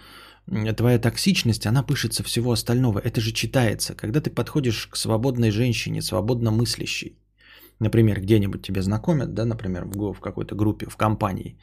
[0.76, 2.98] твоя токсичность, она пышется всего остального.
[2.98, 3.94] Это же читается.
[3.94, 7.18] Когда ты подходишь к свободной женщине, свободно мыслящей,
[7.80, 11.58] например, где-нибудь тебе знакомят, да, например, в, в какой-то группе, в компании,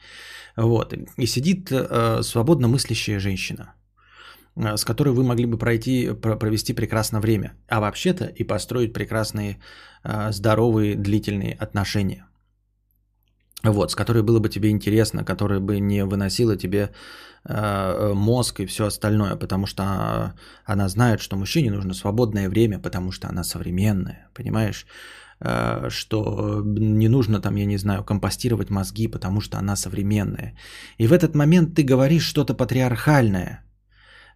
[0.56, 3.74] вот, и сидит э, свободно мыслящая женщина,
[4.56, 9.58] с которой вы могли бы пройти, провести прекрасное время, а вообще-то и построить прекрасные,
[10.04, 12.26] э, здоровые, длительные отношения.
[13.64, 16.90] Вот, с которой было бы тебе интересно, которая бы не выносила тебе
[17.44, 20.34] э, мозг и все остальное, потому что
[20.66, 24.86] она знает, что мужчине нужно свободное время, потому что она современная, понимаешь?
[25.40, 30.54] Э, что не нужно там, я не знаю, компостировать мозги, потому что она современная.
[30.98, 33.64] И в этот момент ты говоришь что-то патриархальное,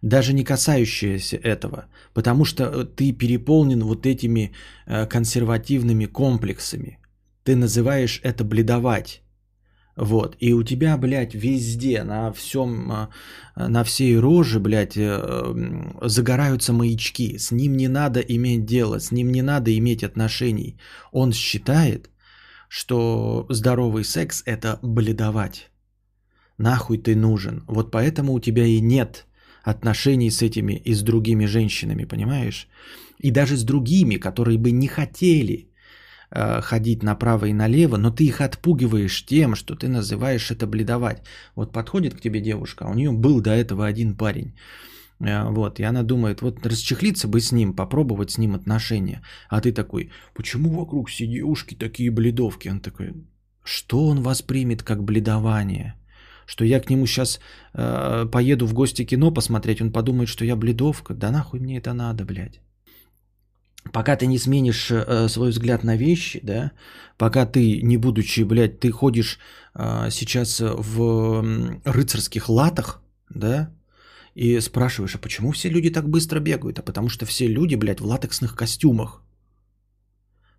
[0.01, 4.51] даже не касающееся этого, потому что э, ты переполнен вот этими
[4.85, 6.99] э, консервативными комплексами.
[7.43, 9.21] Ты называешь это бледовать.
[9.95, 10.37] Вот.
[10.39, 13.09] И у тебя, блядь, везде, на всем, а,
[13.55, 17.37] на всей роже, блядь, э, загораются маячки.
[17.37, 20.79] С ним не надо иметь дело, с ним не надо иметь отношений.
[21.11, 22.09] Он считает,
[22.69, 25.69] что здоровый секс– это бледовать.
[26.57, 27.63] Нахуй ты нужен.
[27.67, 29.25] Вот поэтому у тебя и нет
[29.63, 32.67] отношений с этими и с другими женщинами, понимаешь?
[33.19, 35.69] И даже с другими, которые бы не хотели
[36.31, 41.23] Э, ходить направо и налево, но ты их отпугиваешь тем, что ты называешь это бледовать.
[41.55, 44.53] Вот подходит к тебе девушка, у нее был до этого один парень.
[45.19, 49.23] Э, вот, и она думает, вот расчехлиться бы с ним, попробовать с ним отношения.
[49.49, 52.69] А ты такой, почему вокруг все девушки такие бледовки?
[52.69, 53.13] Он такой,
[53.63, 55.95] что он воспримет как бледование?
[56.49, 57.39] Что я к нему сейчас
[57.75, 61.13] э, поеду в гости кино посмотреть, он подумает, что я бледовка.
[61.13, 62.59] Да нахуй мне это надо, блядь
[63.93, 66.71] пока ты не сменишь э, свой взгляд на вещи, да,
[67.17, 69.39] пока ты, не будучи, блядь, ты ходишь
[69.73, 71.43] э, сейчас в
[71.85, 73.71] рыцарских латах, да,
[74.35, 76.77] и спрашиваешь, а почему все люди так быстро бегают?
[76.79, 79.23] А потому что все люди, блядь, в латексных костюмах.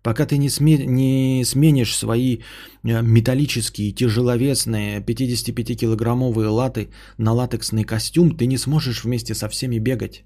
[0.03, 2.37] Пока ты не, сме, не сменишь свои
[2.83, 10.23] э, металлические, тяжеловесные 55-килограммовые латы на латексный костюм, ты не сможешь вместе со всеми бегать.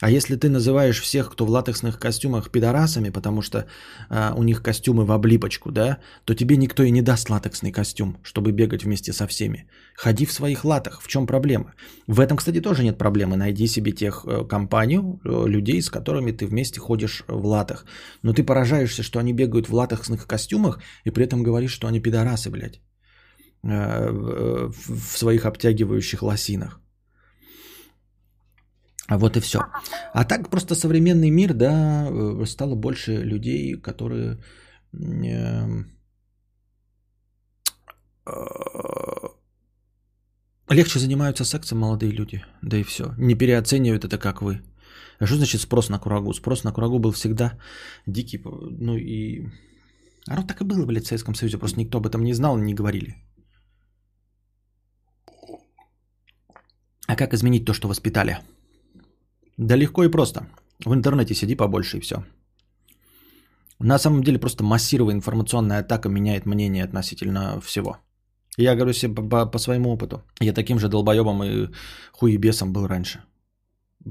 [0.00, 3.66] А если ты называешь всех, кто в латексных костюмах, пидорасами, потому что
[4.10, 8.18] а, у них костюмы в облипочку, да, то тебе никто и не даст латексный костюм,
[8.22, 9.68] чтобы бегать вместе со всеми.
[9.94, 11.00] Ходи в своих латах.
[11.00, 11.74] В чем проблема?
[12.08, 13.36] В этом, кстати, тоже нет проблемы.
[13.36, 17.86] Найди себе тех э, компанию, э, людей, с которыми ты вместе ходишь в латах.
[18.22, 22.00] Но ты поражаешься, что они бегают в латексных костюмах, и при этом говоришь, что они
[22.00, 22.80] пидорасы, блядь,
[23.62, 26.80] э, в своих обтягивающих лосинах.
[29.08, 29.58] Вот и все.
[30.14, 34.38] А так просто современный мир, да, э, стало больше людей, которые
[34.92, 35.84] э,
[40.70, 43.14] легче занимаются сексом молодые люди, да и все.
[43.18, 44.62] Не переоценивают это, как вы.
[45.20, 46.32] А что значит спрос на курагу?
[46.32, 47.58] Спрос на курагу был всегда
[48.06, 48.40] дикий.
[48.44, 49.48] Ну и...
[50.26, 51.58] Оно так и было, в Советском Союзе.
[51.58, 53.16] Просто никто об этом не знал, не говорили.
[57.06, 58.38] А как изменить то, что воспитали?
[59.56, 60.46] Да легко и просто.
[60.84, 62.24] В интернете сиди побольше и все.
[63.78, 67.98] На самом деле просто массировая информационная атака меняет мнение относительно всего.
[68.56, 70.22] Я говорю себе по, по, по своему опыту.
[70.40, 71.68] Я таким же долбоебом и
[72.12, 73.18] хуебесом был раньше.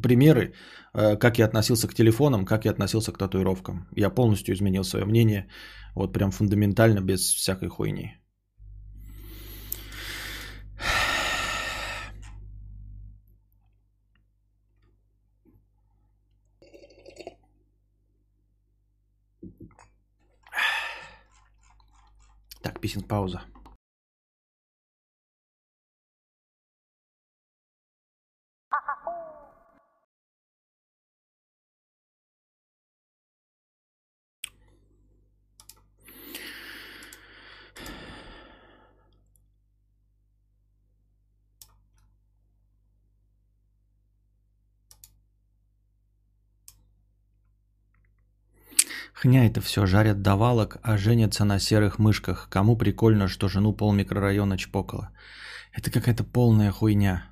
[0.02, 0.54] Примеры,
[0.94, 3.88] э, как я относился к телефонам, как я относился к татуировкам.
[3.96, 5.48] Я полностью изменил свое мнение,
[5.96, 8.18] вот прям фундаментально, без всякой хуйни.
[22.64, 23.42] Так, писинг пауза.
[49.24, 52.50] Хня это все, жарят давалок, а женятся на серых мышках.
[52.50, 55.12] Кому прикольно, что жену пол микрорайона чпокала.
[55.72, 57.24] Это какая-то полная хуйня.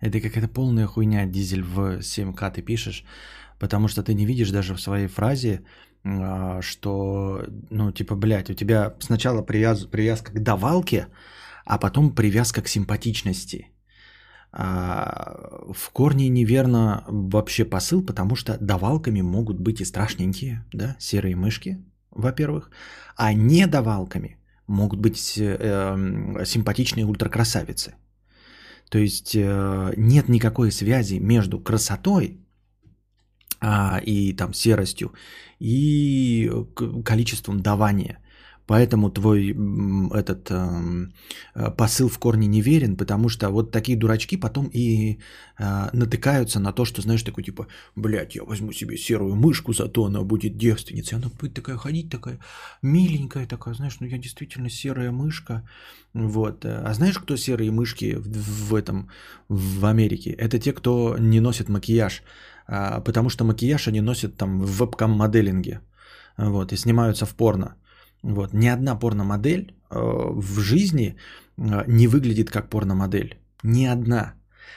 [0.00, 3.04] Это какая-то полная хуйня, Дизель, в 7К ты пишешь,
[3.58, 5.60] потому что ты не видишь даже в своей фразе,
[6.04, 11.08] а, что, ну, типа, блядь, у тебя сначала привяз, привязка к давалке,
[11.66, 13.66] а потом привязка к симпатичности.
[14.50, 21.36] А, в корне неверно вообще посыл, потому что давалками могут быть и страшненькие, да, серые
[21.36, 21.78] мышки,
[22.10, 22.70] во-первых,
[23.16, 27.94] а не давалками могут быть э, симпатичные ультракрасавицы.
[28.90, 32.38] То есть э, нет никакой связи между красотой
[33.60, 35.12] а, и там серостью
[35.58, 36.50] и
[37.04, 38.18] количеством давания.
[38.68, 39.56] Поэтому твой
[40.12, 45.16] этот э, посыл в корне неверен, потому что вот такие дурачки потом и
[45.58, 47.66] э, натыкаются на то, что, знаешь, такой типа,
[47.96, 51.16] блядь, я возьму себе серую мышку, зато она будет девственницей.
[51.16, 52.38] Она будет такая ходить, такая
[52.82, 55.62] миленькая, такая, знаешь, ну я действительно серая мышка.
[56.12, 56.64] Вот.
[56.64, 59.08] А знаешь, кто серые мышки в, в этом,
[59.48, 60.30] в Америке?
[60.30, 62.22] Это те, кто не носит макияж,
[62.66, 65.80] а, потому что макияж они носят там в вебкам-моделинге.
[66.36, 67.74] Вот, и снимаются в порно.
[68.22, 68.52] Вот.
[68.52, 71.16] Ни одна порномодель э, в жизни
[71.56, 73.38] э, не выглядит как порномодель.
[73.62, 74.34] Ни одна.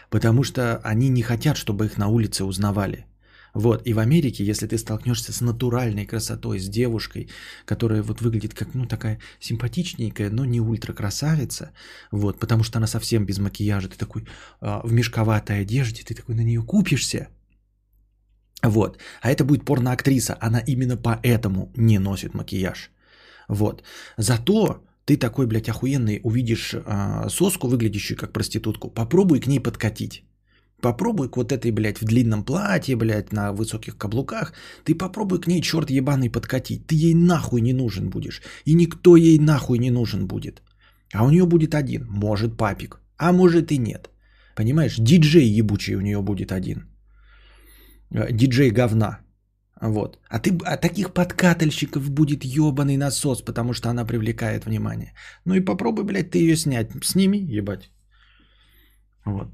[0.10, 3.06] Потому что они не хотят, чтобы их на улице узнавали.
[3.54, 7.30] Вот, и в Америке, если ты столкнешься с натуральной красотой, с девушкой,
[7.66, 11.72] которая вот выглядит как, ну, такая симпатичненькая, но не ультра красавица,
[12.12, 14.22] вот, потому что она совсем без макияжа, ты такой
[14.62, 17.28] э, в мешковатой одежде, ты такой на нее купишься,
[18.64, 22.90] вот, а это будет порноактриса, она именно поэтому не носит макияж.
[23.48, 23.84] Вот.
[24.18, 30.24] Зато ты такой, блядь, охуенный, увидишь э, соску, выглядящую как проститутку, попробуй к ней подкатить.
[30.82, 35.48] Попробуй к вот этой, блядь, в длинном платье, блядь, на высоких каблуках, ты попробуй к
[35.48, 36.88] ней, черт ебаный, подкатить.
[36.88, 38.42] Ты ей нахуй не нужен будешь.
[38.66, 40.62] И никто ей нахуй не нужен будет.
[41.14, 44.10] А у нее будет один, может папик, а может и нет.
[44.56, 46.86] Понимаешь, диджей ебучий у нее будет один.
[48.12, 49.20] Э, диджей говна.
[49.82, 50.20] Вот.
[50.30, 55.14] А, ты, а таких подкатальщиков будет ебаный насос, потому что она привлекает внимание.
[55.46, 56.92] Ну и попробуй, блядь, ты ее снять.
[57.04, 57.90] Сними, ебать.
[59.26, 59.48] Вот.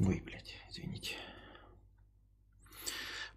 [0.00, 1.16] Ой, блядь, извините.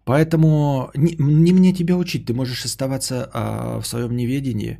[0.04, 4.78] Поэтому не, не мне тебя учить, ты можешь оставаться а, в своем неведении.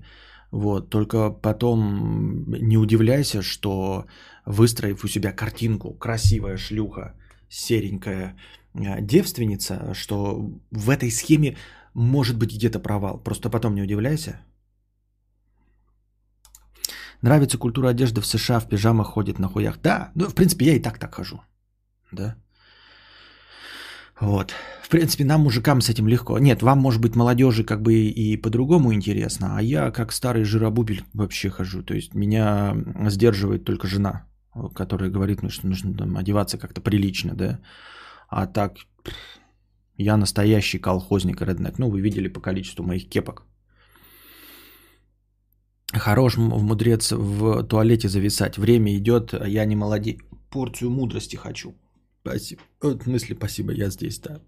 [0.50, 4.06] Вот, только потом не удивляйся, что
[4.46, 7.14] выстроив у себя картинку, красивая шлюха,
[7.52, 8.34] серенькая
[8.74, 11.56] э, девственница, что в этой схеме
[11.94, 13.22] может быть где-то провал.
[13.22, 14.40] Просто потом не удивляйся.
[17.22, 19.80] Нравится культура одежды в США, в пижамах ходит на хуях.
[19.82, 21.40] Да, ну, в принципе, я и так так хожу.
[22.12, 22.36] Да.
[24.20, 24.54] Вот.
[24.82, 26.38] В принципе, нам, мужикам, с этим легко.
[26.38, 31.04] Нет, вам, может быть, молодежи как бы и по-другому интересно, а я, как старый жиробубель,
[31.14, 31.82] вообще хожу.
[31.82, 32.76] То есть меня
[33.08, 34.26] сдерживает только жена
[34.74, 37.60] который говорит, ну, что нужно там, одеваться как-то прилично, да.
[38.28, 38.76] А так,
[39.96, 41.78] я настоящий колхозник реднек.
[41.78, 43.42] Ну, вы видели по количеству моих кепок.
[45.92, 48.56] Хорош мудрец в туалете зависать.
[48.56, 50.18] Время идет, а я не молодец.
[50.50, 51.74] Порцию мудрости хочу.
[52.22, 52.62] Спасибо.
[52.80, 54.40] В смысле, спасибо, я здесь, да.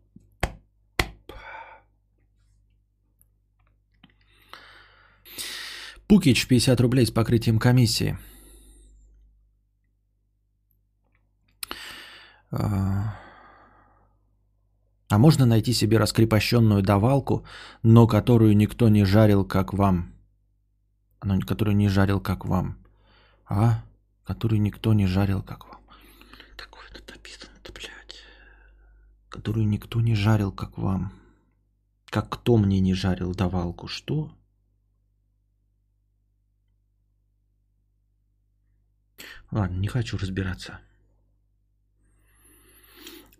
[6.06, 8.16] Пукич 50 рублей с покрытием комиссии.
[12.56, 13.18] А,
[15.18, 17.44] можно найти себе раскрепощенную давалку,
[17.82, 20.12] но которую никто не жарил, как вам?
[21.22, 22.78] Но которую не жарил, как вам.
[23.46, 23.82] А?
[24.24, 25.80] Которую никто не жарил, как вам.
[26.56, 28.22] Такое тут написано-то, блядь.
[29.30, 31.12] Которую никто не жарил, как вам.
[32.06, 33.88] Как кто мне не жарил давалку?
[33.88, 34.32] Что?
[39.50, 40.78] Ладно, не хочу разбираться.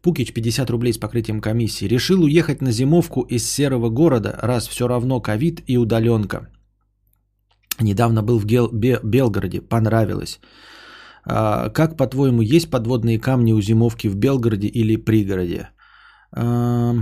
[0.05, 1.88] Пукич 50 рублей с покрытием комиссии.
[1.88, 6.48] Решил уехать на зимовку из серого города, раз все равно ковид и удаленка.
[7.80, 10.40] Недавно был в Гел- Бе- Белгороде, понравилось.
[11.24, 15.70] А, как, по-твоему, есть подводные камни у зимовки в Белгороде или пригороде?
[16.32, 16.96] А,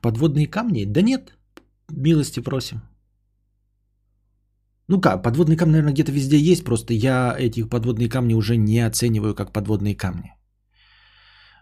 [0.00, 0.84] подводные камни?
[0.84, 1.32] Да нет,
[1.90, 2.80] милости просим.
[4.88, 8.86] Ну как, подводные камни, наверное, где-то везде есть, просто я эти подводные камни уже не
[8.86, 10.37] оцениваю как подводные камни.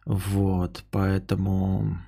[0.07, 1.99] Вот, поэтому...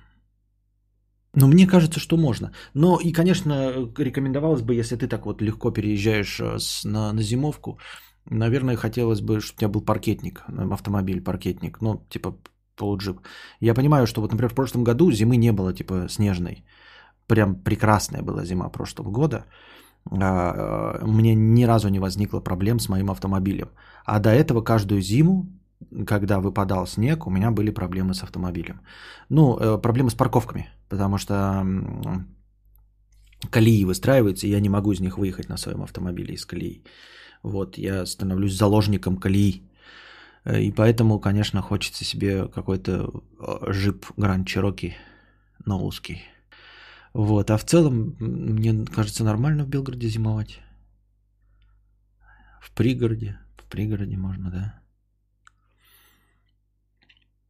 [1.35, 2.51] Ну, мне кажется, что можно.
[2.73, 7.21] Но и, конечно, рекомендовалось бы, если ты так вот легко переезжаешь э, с, на, на
[7.21, 7.77] зимовку,
[8.25, 12.35] наверное, хотелось бы, чтобы у тебя был паркетник, автомобиль, паркетник, ну, типа
[12.75, 13.19] полуджип.
[13.59, 16.63] Я понимаю, что вот, например, в прошлом году зимы не было, типа, снежной.
[17.27, 19.45] Прям прекрасная была зима прошлого года.
[20.09, 23.69] А, у меня ни разу не возникло проблем с моим автомобилем.
[24.05, 25.58] А до этого каждую зиму
[26.07, 28.81] когда выпадал снег, у меня были проблемы с автомобилем.
[29.29, 31.65] Ну, э, проблемы с парковками, потому что
[33.51, 36.83] колеи выстраиваются, и я не могу из них выехать на своем автомобиле из колеи.
[37.43, 39.63] Вот, я становлюсь заложником колеи.
[40.45, 44.95] Э, и поэтому, конечно, хочется себе какой-то э, жип Гранд Чироки
[45.65, 46.21] ноузский.
[47.13, 50.59] Вот, а в целом, мне кажется, нормально в Белгороде зимовать.
[52.61, 54.78] В пригороде, в пригороде можно, да.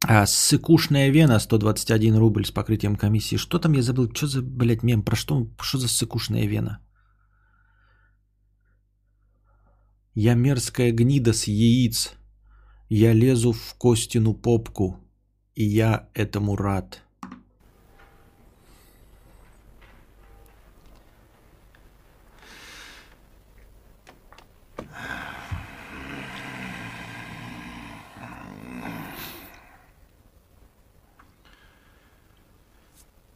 [0.06, 3.36] А сыкушная вена 121 рубль с покрытием комиссии.
[3.36, 4.10] Что там я забыл?
[4.14, 5.02] Что за, блядь, мем?
[5.02, 5.46] Про что?
[5.60, 6.78] Что за сыкушная вена?
[10.14, 12.14] Я мерзкая гнида с яиц.
[12.88, 14.96] Я лезу в Костину попку.
[15.54, 17.02] И я этому рад.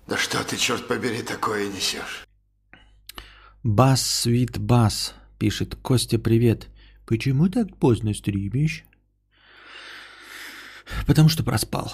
[0.06, 2.26] Да что ты, черт побери, такое несешь?
[3.62, 6.68] Бас, свит, бас, пишет Костя, привет.
[7.06, 8.84] Почему так поздно стримишь?
[11.06, 11.90] Потому что проспал.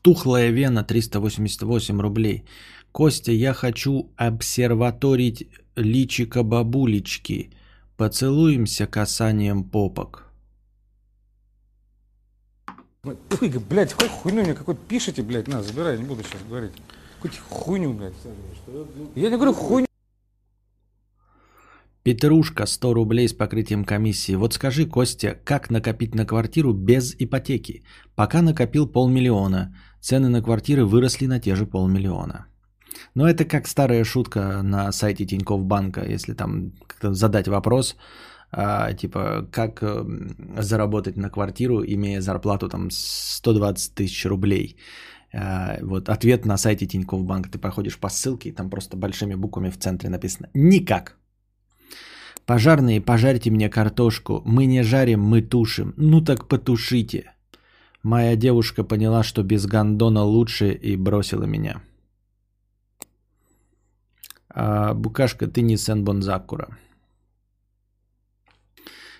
[0.00, 2.44] Тухлая вена 388 рублей.
[2.92, 7.50] Костя, я хочу обсерваторить личика бабулечки.
[7.96, 10.23] Поцелуемся касанием попок.
[13.04, 13.16] Ой,
[13.70, 16.72] блядь, какой хуйню мне какой-то пишите, блядь, на, забирай, не буду сейчас говорить.
[17.16, 18.14] Какую-то хуйню, блядь.
[19.14, 19.86] Я не говорю хуйню.
[22.02, 24.36] Петрушка, 100 рублей с покрытием комиссии.
[24.36, 27.82] Вот скажи, Костя, как накопить на квартиру без ипотеки?
[28.14, 29.74] Пока накопил полмиллиона.
[30.00, 32.46] Цены на квартиры выросли на те же полмиллиона.
[33.14, 37.96] Но это как старая шутка на сайте Тинькофф Банка, если там задать вопрос,
[38.56, 40.04] а, типа, как э,
[40.62, 44.76] заработать на квартиру, имея зарплату там 120 тысяч рублей.
[45.32, 47.48] А, вот ответ на сайте Тинькофф Банк.
[47.48, 51.16] Ты проходишь по ссылке, и там просто большими буквами в центре написано «Никак».
[52.46, 54.42] Пожарные, пожарьте мне картошку.
[54.44, 55.94] Мы не жарим, мы тушим.
[55.96, 57.32] Ну так потушите.
[58.02, 61.80] Моя девушка поняла, что без гондона лучше и бросила меня.
[64.48, 66.68] А, Букашка, ты не Сен Бонзакура.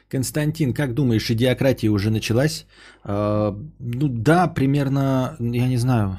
[0.08, 2.66] Константин, как думаешь, идиократия уже началась?
[3.04, 6.18] А, ну да, примерно, я не знаю.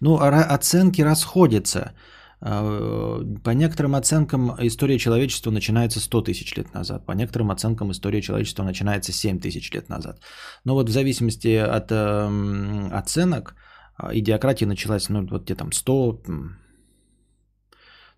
[0.00, 1.92] Ну, оценки расходятся.
[2.40, 8.20] А, по некоторым оценкам история человечества начинается 100 тысяч лет назад, по некоторым оценкам история
[8.20, 10.20] человечества начинается 7 тысяч лет назад.
[10.64, 13.54] Но вот в зависимости от э, оценок
[13.96, 16.22] а, идиократия началась, ну вот где там 100,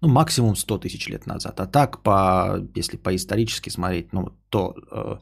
[0.00, 1.60] ну максимум 100 тысяч лет назад.
[1.60, 4.76] А так, по, если по исторически смотреть, ну то...
[4.90, 5.16] Э,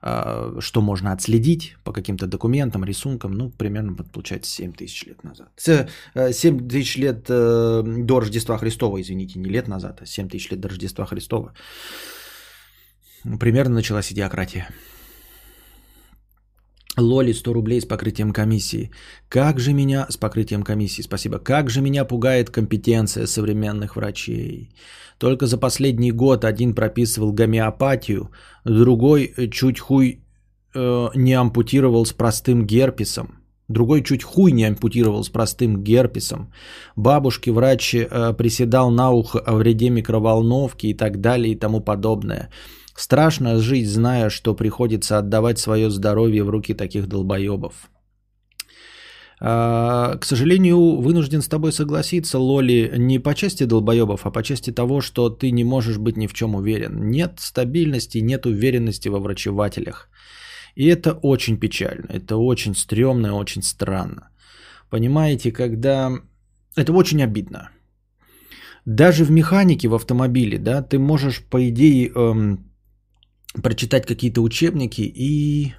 [0.00, 5.48] а, что можно отследить по каким-то документам, рисункам, ну, примерно получается 7 тысяч лет назад.
[5.56, 6.32] 7 э,
[6.68, 10.68] тысяч лет э, до Рождества Христова, извините, не лет назад, а 7 тысяч лет до
[10.68, 11.52] Рождества Христова.
[13.40, 14.68] Примерно началась идиократия.
[17.00, 18.90] Лоли 100 рублей с покрытием комиссии.
[19.28, 24.70] Как же меня, с покрытием комиссии, спасибо, как же меня пугает компетенция современных врачей.
[25.18, 28.30] Только за последний год один прописывал гомеопатию,
[28.64, 30.20] другой чуть хуй
[30.74, 33.38] э, не ампутировал с простым герпесом.
[33.68, 36.52] Другой чуть хуй не ампутировал с простым герпесом.
[36.96, 42.48] Бабушке врач э, приседал на ухо о вреде микроволновки и так далее и тому подобное.
[42.98, 47.74] Страшно жить, зная, что приходится отдавать свое здоровье в руки таких долбоебов.
[49.40, 54.72] А, к сожалению, вынужден с тобой согласиться, Лоли, не по части долбоебов, а по части
[54.72, 57.08] того, что ты не можешь быть ни в чем уверен.
[57.08, 60.08] Нет стабильности, нет уверенности во врачевателях.
[60.74, 64.30] И это очень печально, это очень стрёмно, очень странно.
[64.90, 66.10] Понимаете, когда...
[66.74, 67.70] Это очень обидно.
[68.84, 72.67] Даже в механике, в автомобиле, да, ты можешь, по идее, эм,
[73.54, 75.72] прочитать какие-то учебники и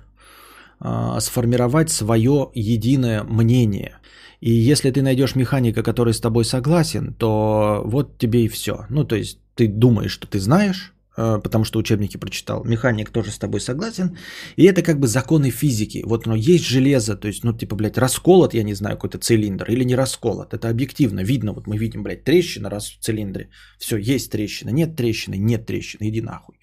[0.80, 3.97] э, сформировать свое единое мнение.
[4.41, 8.86] И если ты найдешь механика, который с тобой согласен, то вот тебе и все.
[8.89, 12.63] Ну, то есть ты думаешь, что ты знаешь, э, потому что учебники прочитал.
[12.63, 14.17] Механик тоже с тобой согласен.
[14.55, 16.03] И это как бы законы физики.
[16.05, 19.70] Вот но есть железо, то есть, ну, типа, блядь, расколот, я не знаю, какой-то цилиндр
[19.70, 20.53] или не расколот.
[20.53, 21.51] Это объективно видно.
[21.51, 23.49] Вот мы видим, блядь, трещина раз в цилиндре.
[23.78, 24.70] Все, есть трещина.
[24.70, 26.07] Нет трещины, нет трещины.
[26.07, 26.55] Иди нахуй.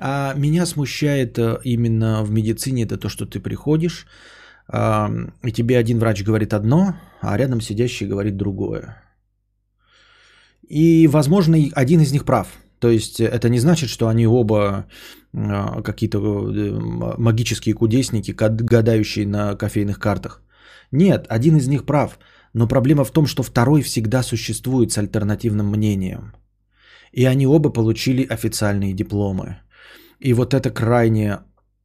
[0.00, 4.06] А меня смущает э, именно в медицине это то, что ты приходишь,
[4.72, 9.02] и тебе один врач говорит одно, а рядом сидящий говорит другое.
[10.70, 12.46] И, возможно, один из них прав.
[12.78, 14.86] То есть это не значит, что они оба
[15.34, 16.78] а, какие-то э,
[17.18, 20.42] магические кудесники, гадающие на кофейных картах.
[20.92, 22.18] Нет, один из них прав.
[22.52, 26.34] Но проблема в том, что второй всегда существует с альтернативным мнением.
[27.12, 29.58] И они оба получили официальные дипломы.
[30.20, 31.38] И вот это крайне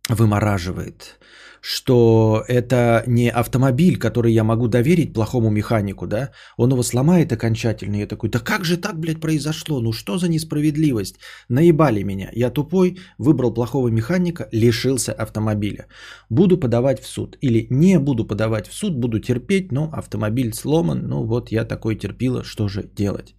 [0.10, 1.20] вымораживает,
[1.62, 7.96] что это не автомобиль, который я могу доверить плохому механику, да, он его сломает окончательно,
[7.96, 11.16] я такой, да как же так, блядь, произошло, ну что за несправедливость,
[11.50, 15.88] наебали меня, я тупой, выбрал плохого механика, лишился автомобиля,
[16.30, 21.08] буду подавать в суд, или не буду подавать в суд, буду терпеть, но автомобиль сломан,
[21.08, 23.34] ну вот я такой терпила, что же делать.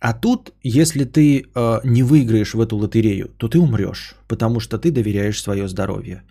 [0.00, 4.78] А тут, если ты э, не выиграешь в эту лотерею, то ты умрешь, потому что
[4.78, 6.22] ты доверяешь свое здоровье.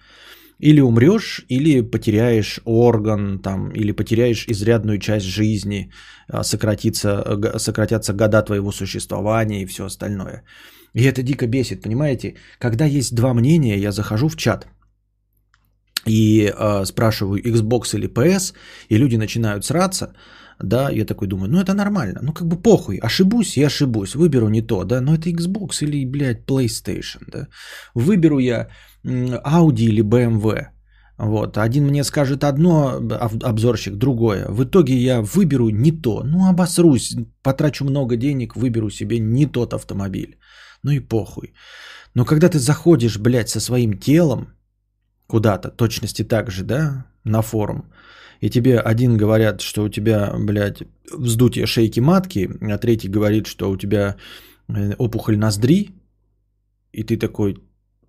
[0.57, 5.91] Или умрешь, или потеряешь орган, там, или потеряешь изрядную часть жизни,
[6.28, 10.43] э, сократится, э, сократятся года твоего существования и все остальное.
[10.95, 12.36] И это дико бесит, понимаете?
[12.57, 14.67] Когда есть два мнения, я захожу в чат
[16.07, 18.53] и э, спрашиваю Xbox или PS,
[18.89, 20.13] и люди начинают сраться,
[20.64, 24.49] да, я такой думаю, ну это нормально, ну как бы похуй, ошибусь и ошибусь, выберу
[24.49, 27.47] не то, да, но это Xbox или, блядь, PlayStation, да,
[27.95, 28.68] выберу я
[29.05, 30.68] Audi или BMW,
[31.18, 32.99] вот, один мне скажет одно,
[33.43, 39.20] обзорщик, другое, в итоге я выберу не то, ну обосрусь, потрачу много денег, выберу себе
[39.20, 40.38] не тот автомобиль,
[40.84, 41.53] ну и похуй.
[42.16, 44.47] Но когда ты заходишь, блядь, со своим телом
[45.28, 47.84] куда-то, точности так же, да, на форум,
[48.41, 53.69] и тебе один говорят, что у тебя, блядь, вздутие шейки матки, а третий говорит, что
[53.69, 54.15] у тебя
[54.67, 55.89] э, опухоль ноздри,
[56.93, 57.57] и ты такой,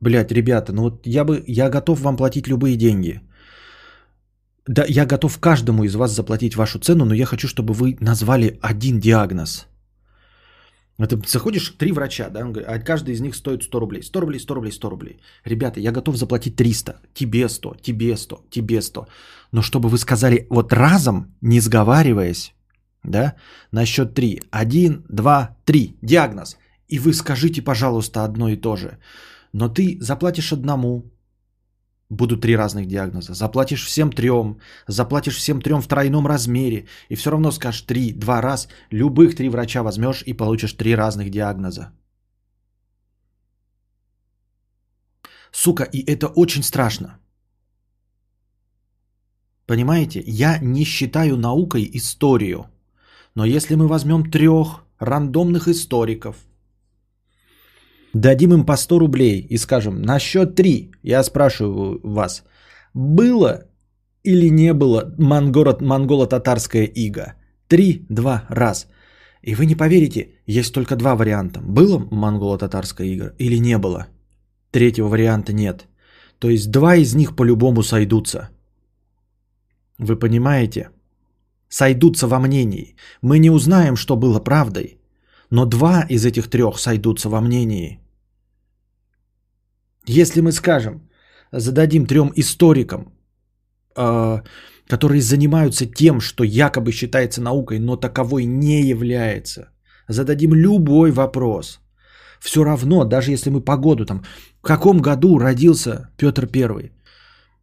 [0.00, 3.20] блядь, ребята, ну вот я бы, я готов вам платить любые деньги.
[4.66, 8.58] Да, я готов каждому из вас заплатить вашу цену, но я хочу, чтобы вы назвали
[8.62, 9.66] один диагноз.
[11.00, 14.02] Это заходишь, три врача, да, а каждый из них стоит 100 рублей.
[14.02, 15.20] 100 рублей, 100 рублей, 100 рублей.
[15.46, 19.06] Ребята, я готов заплатить 300, тебе 100, тебе 100, тебе 100.
[19.52, 22.54] Но чтобы вы сказали вот разом, не сговариваясь,
[23.02, 23.34] да,
[23.72, 24.42] на счет 3.
[24.50, 25.96] 1, 2, 3.
[26.02, 26.58] Диагноз.
[26.88, 28.98] И вы скажите, пожалуйста, одно и то же.
[29.52, 31.04] Но ты заплатишь одному,
[32.10, 33.34] будут три разных диагноза.
[33.34, 34.58] Заплатишь всем трем,
[34.88, 39.48] заплатишь всем трем в тройном размере, и все равно скажешь три, два раз, любых три
[39.48, 41.92] врача возьмешь и получишь три разных диагноза.
[45.52, 47.18] Сука, и это очень страшно.
[49.66, 52.66] Понимаете, я не считаю наукой историю.
[53.36, 56.36] Но если мы возьмем трех рандомных историков,
[58.14, 62.44] дадим им по 100 рублей и скажем, на счет 3, я спрашиваю вас,
[62.94, 63.64] было
[64.22, 67.34] или не было монголо-татарская ига?
[67.68, 68.88] Три, два, раз.
[69.42, 71.60] И вы не поверите, есть только два варианта.
[71.60, 74.06] Было монголо-татарская ига или не было?
[74.70, 75.86] Третьего варианта нет.
[76.38, 78.48] То есть два из них по-любому сойдутся.
[79.98, 80.90] Вы понимаете?
[81.68, 82.96] Сойдутся во мнении.
[83.22, 84.99] Мы не узнаем, что было правдой,
[85.50, 88.00] но два из этих трех сойдутся во мнении.
[90.06, 91.08] Если мы скажем,
[91.52, 93.12] зададим трем историкам,
[93.96, 94.42] э,
[94.88, 99.70] которые занимаются тем, что якобы считается наукой, но таковой не является,
[100.08, 101.80] зададим любой вопрос,
[102.40, 104.24] все равно, даже если мы погоду там,
[104.62, 106.92] в каком году родился Петр Первый,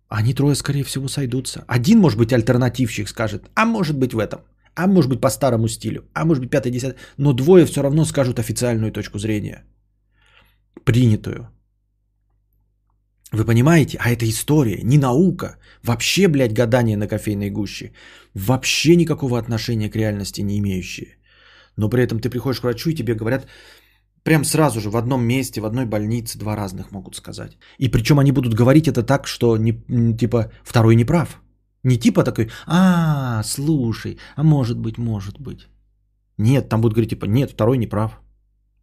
[0.10, 1.64] они трое, скорее всего, сойдутся.
[1.68, 4.42] Один, может быть, альтернативщик скажет, а может быть в этом,
[4.78, 6.98] а может быть по старому стилю, а может быть пятый, десятый.
[7.18, 9.64] Но двое все равно скажут официальную точку зрения.
[10.86, 11.50] Принятую.
[13.34, 13.98] Вы понимаете?
[14.00, 15.58] А это история, не наука.
[15.84, 17.92] Вообще, блядь, гадание на кофейной гуще.
[18.36, 21.18] Вообще никакого отношения к реальности не имеющие.
[21.78, 23.48] Но при этом ты приходишь к врачу и тебе говорят,
[24.24, 27.58] Прям сразу же в одном месте, в одной больнице два разных могут сказать.
[27.80, 29.72] И причем они будут говорить это так, что не,
[30.18, 31.42] типа второй не прав.
[31.88, 35.68] Не типа такой, а, слушай, а может быть, может быть.
[36.38, 38.12] Нет, там будут говорить типа, нет, второй не прав.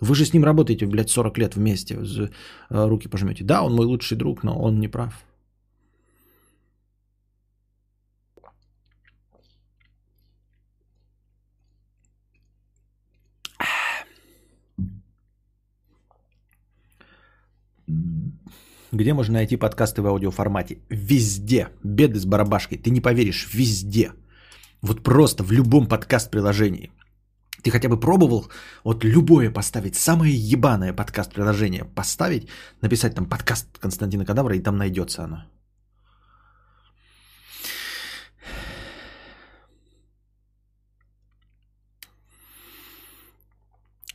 [0.01, 3.45] Вы же с ним работаете, блядь, 40 лет вместе, э, руки пожмете.
[3.45, 5.13] Да, он мой лучший друг, но он не прав.
[18.95, 20.79] Где можно найти подкасты в аудиоформате?
[20.89, 21.69] Везде.
[21.83, 22.79] Беды с барабашкой.
[22.79, 24.13] Ты не поверишь, везде.
[24.83, 26.93] Вот просто в любом подкаст-приложении.
[27.63, 28.47] Ты хотя бы пробовал
[28.85, 32.49] вот любое поставить, самое ебаное подкаст-приложение поставить,
[32.83, 35.45] написать там подкаст Константина Кадавра, и там найдется оно.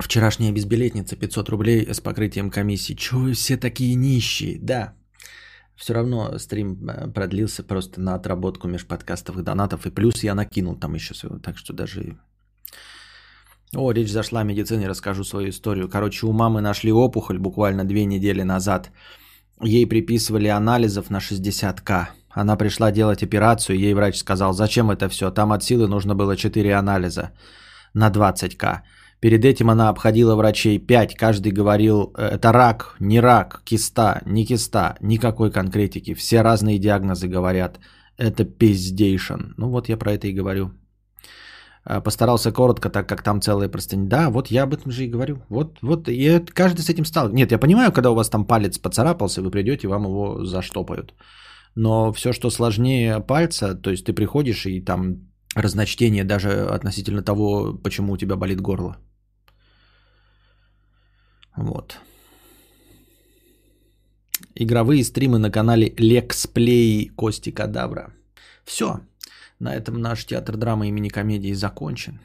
[0.10, 2.95] Вчерашняя безбилетница 500 рублей с покрытием комиссии.
[2.95, 4.57] Чего вы все такие нищие?
[4.60, 4.93] Да.
[5.76, 9.86] Все равно стрим э, продлился просто на отработку межподкастовых донатов.
[9.86, 11.38] И плюс я накинул там еще всего.
[11.38, 12.18] Так что даже
[13.76, 15.88] О, речь зашла о медицине, расскажу свою историю.
[15.88, 18.89] Короче, у мамы нашли опухоль буквально две недели назад.
[19.62, 22.07] Ей приписывали анализов на 60к.
[22.32, 25.30] Она пришла делать операцию, ей врач сказал, зачем это все?
[25.30, 27.32] Там от силы нужно было 4 анализа
[27.93, 28.82] на 20к.
[29.22, 34.95] Перед этим она обходила врачей 5, каждый говорил, это рак, не рак, киста, не киста,
[35.01, 36.13] никакой конкретики.
[36.13, 37.80] Все разные диагнозы говорят,
[38.17, 39.53] это пиздейшн.
[39.57, 40.72] Ну вот я про это и говорю.
[41.84, 44.07] А, Постарался коротко, так как там целые простыни.
[44.07, 45.43] Да, вот я об этом же и говорю.
[45.49, 47.30] Вот, вот, и каждый с этим стал.
[47.30, 51.13] Нет, я понимаю, когда у вас там палец поцарапался, вы придете, вам его заштопают.
[51.76, 57.74] Но все, что сложнее пальца, то есть ты приходишь и там разночтение даже относительно того,
[57.84, 58.97] почему у тебя болит горло.
[61.60, 61.99] Вот.
[64.55, 68.14] Игровые стримы на канале Lexplay Кости Кадавра.
[68.64, 69.01] Все.
[69.60, 72.22] На этом наш театр драмы имени комедии закончен.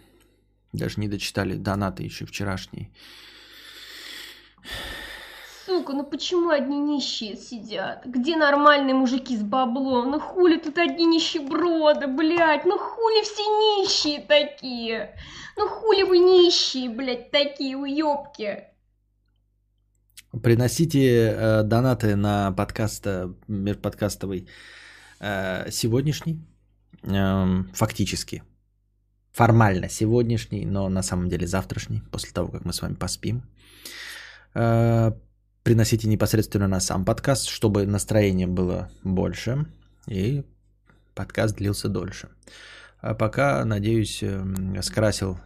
[0.72, 2.90] Даже не дочитали донаты еще вчерашние.
[5.66, 8.06] Сука, ну почему одни нищие сидят?
[8.06, 10.12] Где нормальные мужики с баблом?
[10.12, 12.64] Ну хули тут одни нищеброды, блядь?
[12.66, 15.16] Ну хули все нищие такие?
[15.56, 18.73] Ну хули вы нищие, блядь, такие уёбки?
[20.42, 24.48] Приносите э, донаты на подкаст, э, межподкастовый
[25.20, 26.40] э, сегодняшний,
[27.02, 28.42] эм, фактически.
[29.32, 33.42] Формально сегодняшний, но на самом деле завтрашний, после того, как мы с вами поспим.
[34.54, 35.12] Э,
[35.62, 39.66] приносите непосредственно на сам подкаст, чтобы настроение было больше
[40.08, 40.42] и
[41.14, 42.28] подкаст длился дольше.
[43.00, 45.38] А пока, надеюсь, эм, скрасил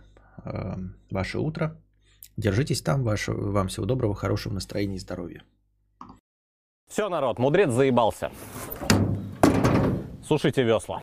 [0.45, 0.77] э,
[1.11, 1.77] ваше утро.
[2.39, 5.43] Держитесь там, ваше, вам всего доброго, хорошего настроения и здоровья.
[6.89, 8.31] Все, народ, мудрец заебался.
[10.23, 11.03] Сушите весла.